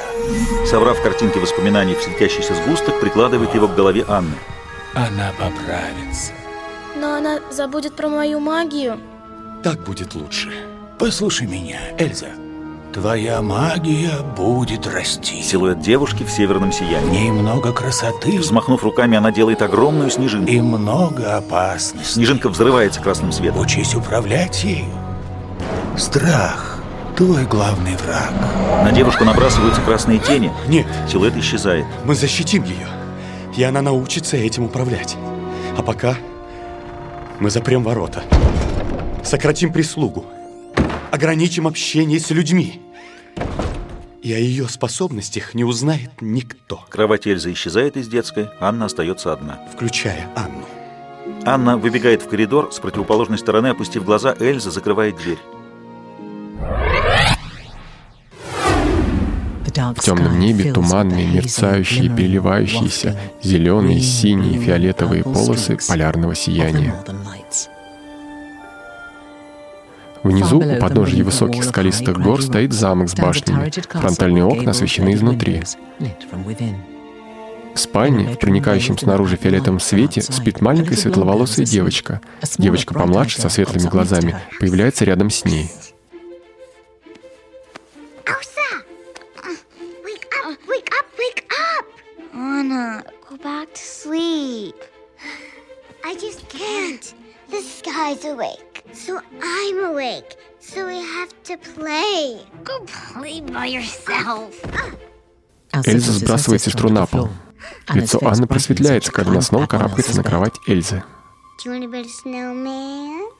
[0.66, 4.34] Собрав картинки воспоминаний в светящийся сгусток, прикладывает его к голове Анны.
[4.94, 6.32] Она поправится.
[6.96, 8.98] Но она забудет про мою магию.
[9.62, 10.50] Так будет лучше.
[10.98, 12.26] Послушай меня, Эльза.
[12.92, 15.40] Твоя магия будет расти.
[15.42, 17.08] Силуэт девушки в северном сиянии.
[17.10, 20.50] ней много красоты Взмахнув руками, она делает огромную снежинку.
[20.50, 22.12] и много опасностей.
[22.14, 23.60] Снежинка взрывается красным светом.
[23.60, 24.86] Учись управлять ею.
[25.96, 26.78] Страх–
[27.16, 28.32] твой главный враг.
[28.82, 30.50] На девушку набрасываются красные тени.
[30.66, 31.84] Нет, Силуэт исчезает.
[32.04, 32.88] мы защитим ее.
[33.56, 35.16] И она научится этим управлять.
[35.76, 36.16] А пока
[37.40, 38.22] мы запрем ворота.
[39.24, 40.24] Сократим прислугу.
[41.10, 42.80] Ограничим общение с людьми.
[44.22, 49.58] И о ее способностях не узнает никто, Кровать Эльзы исчезает из детской, Анна остается одна.
[49.72, 50.66] включая Анну.
[51.46, 55.38] Анна выбегает в коридор, с противоположной стороны, опустив глаза, Эльза закрывает дверь.
[59.70, 66.94] В темном небе туманные, мерцающие, переливающиеся, зеленые, синие, фиолетовые полосы полярного сияния.
[70.22, 73.70] Внизу, у подножия высоких скалистых гор, стоит замок с башнями.
[73.88, 75.62] Фронтальные окна освещены изнутри.
[77.74, 82.20] В спальне, в проникающем снаружи фиолетовом свете, спит маленькая светловолосая девочка.
[82.58, 85.70] Девочка помладше, со светлыми глазами, появляется рядом с ней.
[92.70, 94.76] Anna, go back to sleep.
[96.04, 97.14] I just can't.
[97.50, 100.36] The sky's awake, so I'm awake.
[100.60, 102.38] So we have to play.
[102.62, 104.54] Go play by yourself.
[105.84, 107.28] Эльза сбрасывает сестру на пол.
[107.92, 111.02] Лицо Анны просветляется, когда она снова карабкается на кровать Эльзы.
[111.58, 113.30] Do you want to build a snowman?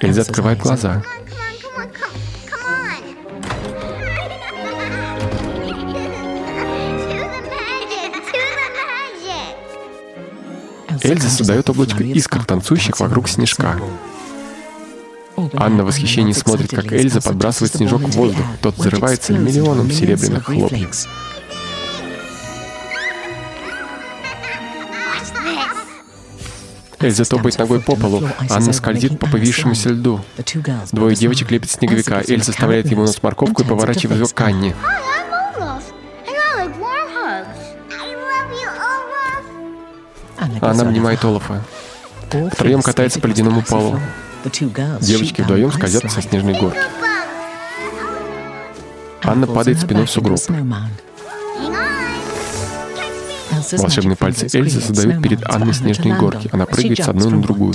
[0.00, 1.02] Эльза открывает глаза.
[11.02, 13.76] Эльза создает облачко искр, танцующих вокруг снежка.
[15.54, 18.44] Анна в восхищении смотрит, как Эльза подбрасывает снежок в воздух.
[18.60, 21.06] Тот взрывается миллионом серебряных хлопьев.
[27.02, 30.20] Эльза топает ногой по полу, Анна скользит по повисшемуся льду.
[30.92, 34.74] Двое девочек лепят снеговика, Эльза заставляет ему нос морковку и поворачивает его к Анне.
[40.60, 41.62] Она обнимает Олафа.
[42.52, 43.98] Втроем катается по ледяному полу.
[45.00, 46.78] Девочки вдвоем скользят со снежной горки.
[49.22, 50.38] Анна падает спиной в сугроб.
[53.72, 56.48] Волшебные пальцы Эльзы создают перед Анной снежные горки.
[56.52, 57.74] Она прыгает с одной на другую.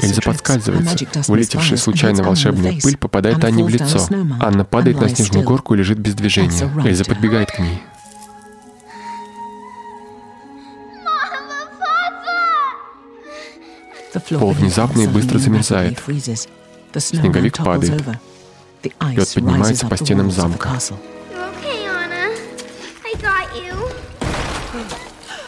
[0.00, 0.96] Эльза подскальзывается.
[1.28, 4.06] Вылетевшая случайно волшебная пыль попадает Анне в лицо.
[4.40, 6.70] Анна падает на снежную горку и лежит без движения.
[6.84, 7.82] Эльза подбегает к ней.
[14.20, 16.02] Пол внезапно и быстро замерзает.
[16.96, 18.02] Снеговик падает.
[18.82, 20.70] Лед поднимается по стенам замка.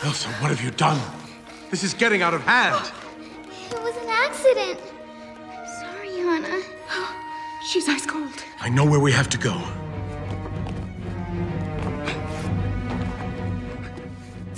[0.05, 1.01] Elsa, what have you done?
[1.73, 2.77] This is getting out of hand.
[3.73, 4.79] It was an accident.
[5.81, 6.63] Sorry, Anna.
[7.69, 8.45] She's ice cold.
[8.61, 9.57] I know where we have to go.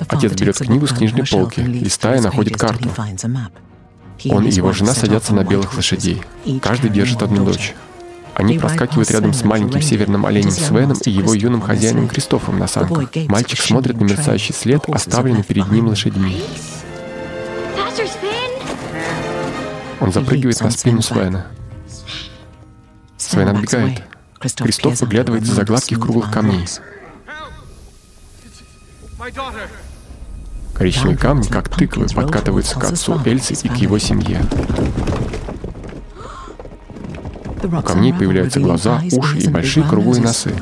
[0.07, 2.91] Отец берет книгу с книжной полки, листая, находит карту.
[4.27, 6.23] Он и его жена садятся на белых лошадей.
[6.61, 7.75] Каждый держит одну дочь.
[8.35, 13.11] Они проскакивают рядом с маленьким северным оленем Свеном и его юным хозяином Кристофом на санках.
[13.29, 16.41] Мальчик смотрит на мерцающий след, оставленный перед ним лошадьми.
[20.01, 21.47] Он запрыгивает на спину Свена.
[23.17, 24.03] Свен отбегает.
[24.39, 26.67] Кристоф выглядывает из-за гладких круглых камней.
[29.19, 29.69] My daughter.
[30.79, 34.41] Коричневые камни, как тыквы, подкатываются к отцу Эльсы и к его семье.
[37.63, 40.55] У камней появляются глаза, уши и большие круглые носы.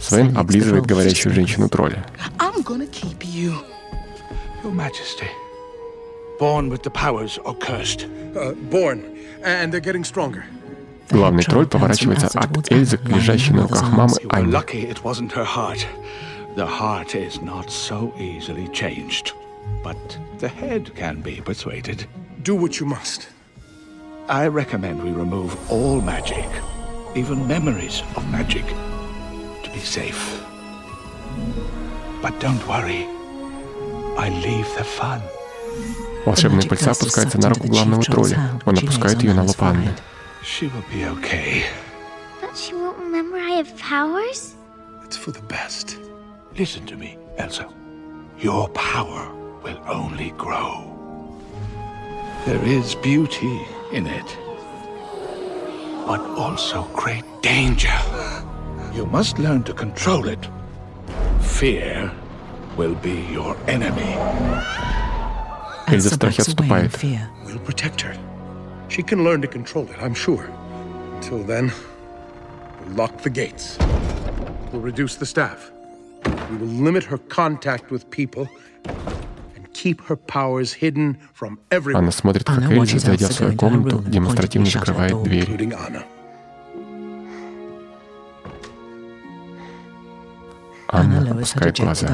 [0.00, 2.04] Свен облизывает говорящую женщину тролля.
[4.62, 5.26] Your Majesty.
[6.38, 8.06] Born with the powers or cursed?
[8.36, 9.02] Uh, born,
[9.42, 10.44] and they're getting stronger.
[11.12, 14.52] Главный тролль поворачивается от Эльзы к лежащей на руках мамы You were Анне.
[14.52, 15.86] lucky it wasn't her heart.
[16.56, 19.32] The heart is not so easily changed,
[19.84, 19.96] but
[20.40, 22.06] the head can be persuaded.
[22.42, 23.28] Do what you must.
[24.28, 26.48] I recommend we remove all magic,
[27.14, 28.64] even memories of magic,
[29.64, 30.40] to be safe.
[32.22, 33.06] But don't worry,
[34.16, 35.20] I leave the fun.
[36.24, 38.50] Волшебная пыльца опускается на руку главного тролля.
[38.64, 39.90] Он опускает ее на лоб Анны.
[40.43, 41.65] She will be okay.
[42.41, 44.55] But she won't remember I have powers?
[45.03, 45.97] It's for the best.
[46.57, 47.67] Listen to me, Elsa.
[48.39, 50.93] Your power will only grow.
[52.45, 54.37] There is beauty in it,
[56.05, 57.97] but also great danger.
[58.93, 60.47] You must learn to control it.
[61.41, 62.11] Fear
[62.77, 64.15] will be your enemy.
[65.87, 66.91] Эльза в страхе отступает.
[67.45, 68.15] We'll protect her.
[68.91, 70.49] She can learn to control it, I'm sure.
[71.15, 71.71] Until then,
[72.81, 73.77] we'll lock the gates.
[74.71, 75.71] We'll reduce the staff.
[76.49, 78.47] We will limit her contact with people
[79.55, 82.03] and keep her powers hidden from everyone.
[82.03, 85.45] Анна смотрит, как Эльза, зайдя в свою комнату, демонстративно закрывает дверь.
[85.49, 86.03] Including Anna.
[90.89, 92.07] Анна опускает глаза.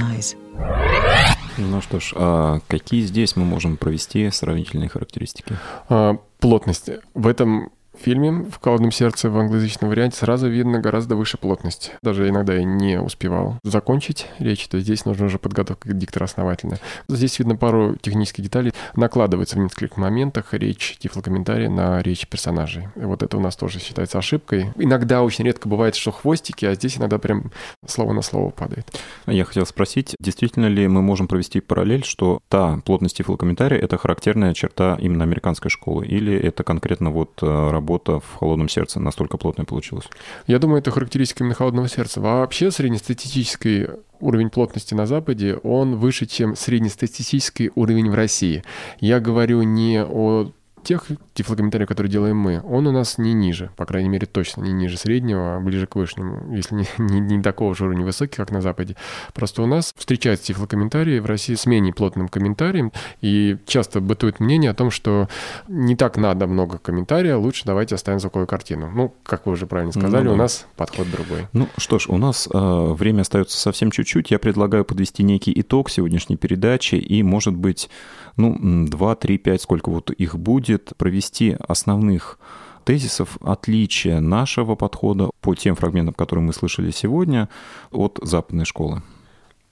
[1.58, 5.56] Ну что ж, а какие здесь мы можем провести сравнительные характеристики?
[5.88, 6.88] А, Плотность.
[7.14, 11.92] В этом фильме в «Холодном сердце» в англоязычном варианте сразу видно гораздо выше плотность.
[12.02, 16.78] Даже иногда я не успевал закончить речь, то здесь нужна уже подготовка диктора основательная.
[17.08, 18.72] Здесь видно пару технических деталей.
[18.94, 22.88] Накладывается в нескольких моментах речь тифлокомментария на речь персонажей.
[22.96, 24.72] И вот это у нас тоже считается ошибкой.
[24.76, 27.52] Иногда очень редко бывает, что хвостики, а здесь иногда прям
[27.86, 28.86] слово на слово падает.
[29.26, 34.54] Я хотел спросить, действительно ли мы можем провести параллель, что та плотность тифлокомментария— это характерная
[34.54, 39.64] черта именно американской школы, или это конкретно вот э, работа в «Холодном сердце» настолько плотная
[39.64, 40.04] получилась?
[40.46, 42.20] Я думаю, это характеристика именно холодного сердца.
[42.20, 43.88] Вообще среднестатистический
[44.20, 48.62] уровень плотности на Западе, он выше, чем среднестатистический уровень в России.
[49.00, 50.50] Я говорю не о
[50.88, 54.72] тех тифлокомментариев, которые делаем мы, он у нас не ниже, по крайней мере, точно не
[54.72, 58.50] ниже среднего, а ближе к вышнему, если не, не, не такого же уровня высокий, как
[58.50, 58.96] на Западе.
[59.34, 64.70] Просто у нас встречаются тифлокомментарии в России с менее плотным комментарием, и часто бытует мнение
[64.70, 65.28] о том, что
[65.68, 68.90] не так надо много комментария, лучше давайте оставим звуковую картину.
[68.90, 70.34] Ну, как вы уже правильно сказали, Ну да.
[70.34, 71.48] у нас подход другой.
[71.52, 72.58] Ну что ж, у нас э,
[72.94, 74.30] время остается совсем чуть-чуть.
[74.30, 77.90] Я предлагаю подвести некий итог сегодняшней передачи и, может быть,
[78.38, 82.38] ну, м, 2, 3, 5, сколько вот их будет, провести основных
[82.84, 87.50] тезисов отличия нашего подхода по тем фрагментам, которые мы слышали сегодня,
[87.90, 89.02] от западной школы.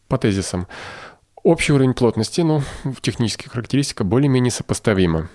[0.08, 0.66] По тезисам.
[1.47, 5.28] Общий уровень плотности, ну, в технических характеристиках более-менее сопоставимо.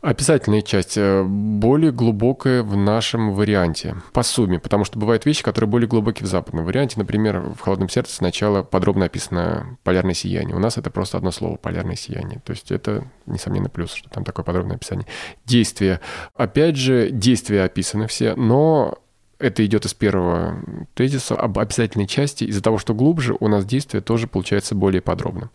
[0.00, 5.68] Описательная часть э, более глубокая в нашем варианте, по сумме, потому что бывают вещи, которые
[5.68, 6.98] более глубокие в западном варианте.
[6.98, 10.56] Например, в «Холодном сердце» сначала подробно описано полярное сияние.
[10.56, 12.40] У нас это просто одно слово «полярное сияние».
[12.42, 15.06] То есть это, несомненно, плюс, что там такое подробное описание.
[15.44, 16.00] Действия.
[16.36, 18.96] Опять же, действия описаны все, но
[19.40, 20.62] это идет из первого
[20.94, 22.44] тезиса об обязательной части.
[22.44, 25.50] Из-за того, что глубже, у нас действие тоже получается более подробным.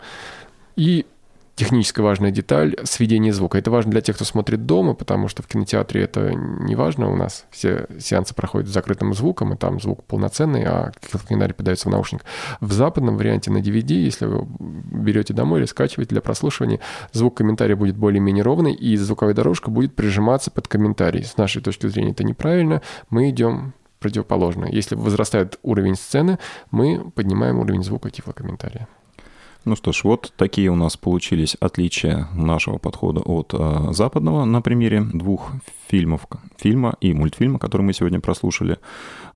[0.76, 1.06] И
[1.56, 3.58] технически важная деталь— сведение звука.
[3.58, 7.12] Это важно для тех, кто смотрит дома, потому что в кинотеатре это не важно.
[7.12, 10.92] У нас все сеансы проходят с закрытым звуком, и там звук полноценный, а
[11.28, 12.24] кинарий подается в наушник.
[12.60, 16.80] В западном варианте на DVD, если вы берете домой или скачиваете для прослушивания,
[17.14, 21.24] звук комментария будет более-менее ровный, и звуковая дорожка будет прижиматься под комментарий.
[21.24, 22.82] С нашей точки зрения это неправильно.
[23.10, 24.66] Мы идем противоположно.
[24.66, 26.38] Если возрастает уровень сцены,
[26.70, 28.88] мы поднимаем уровень звука тифлокомментария.
[29.66, 34.62] Ну что ж, вот такие у нас получились отличия нашего подхода от э, западного на
[34.62, 35.54] примере двух
[35.88, 38.78] фильмов, фильма и мультфильма, которые мы сегодня прослушали.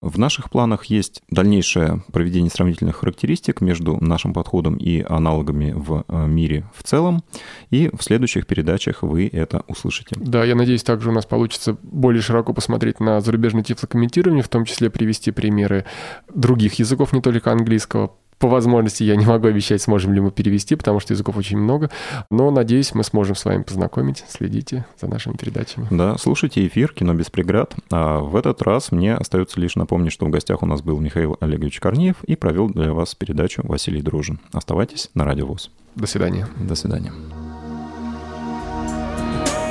[0.01, 6.27] В наших планах есть дальнейшее проведение сравнительных характеристик между нашим подходом и аналогами в э,
[6.27, 7.23] мире в целом,
[7.71, 10.15] и в следующих передачах вы это услышите.
[10.19, 14.65] Да, я надеюсь, также у нас получится более широко посмотреть на зарубежное тифлокомментирование, в том
[14.65, 15.85] числе привести примеры
[16.31, 20.75] других языков, не только английского, по возможности я не могу обещать, сможем ли мы перевести,
[20.75, 21.89] потому что языков очень много.
[22.29, 24.23] Но, надеюсь, мы сможем с вами познакомить.
[24.29, 25.87] Следите за нашими передачами.
[25.91, 27.75] Да, слушайте эфир «Кино без преград».
[27.91, 31.37] А в этот раз мне остается лишь напомнить, что в гостях у нас был Михаил
[31.39, 34.39] Олегович Корнеев и провел для вас передачу Василий Дружин.
[34.53, 35.71] Оставайтесь на Радио ВОЗ.
[35.95, 36.47] До свидания.
[36.57, 37.11] До свидания.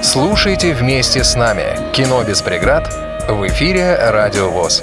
[0.02, 4.82] Слушайте вместе с нами «Кино без преград» В эфире Радио ВОЗ.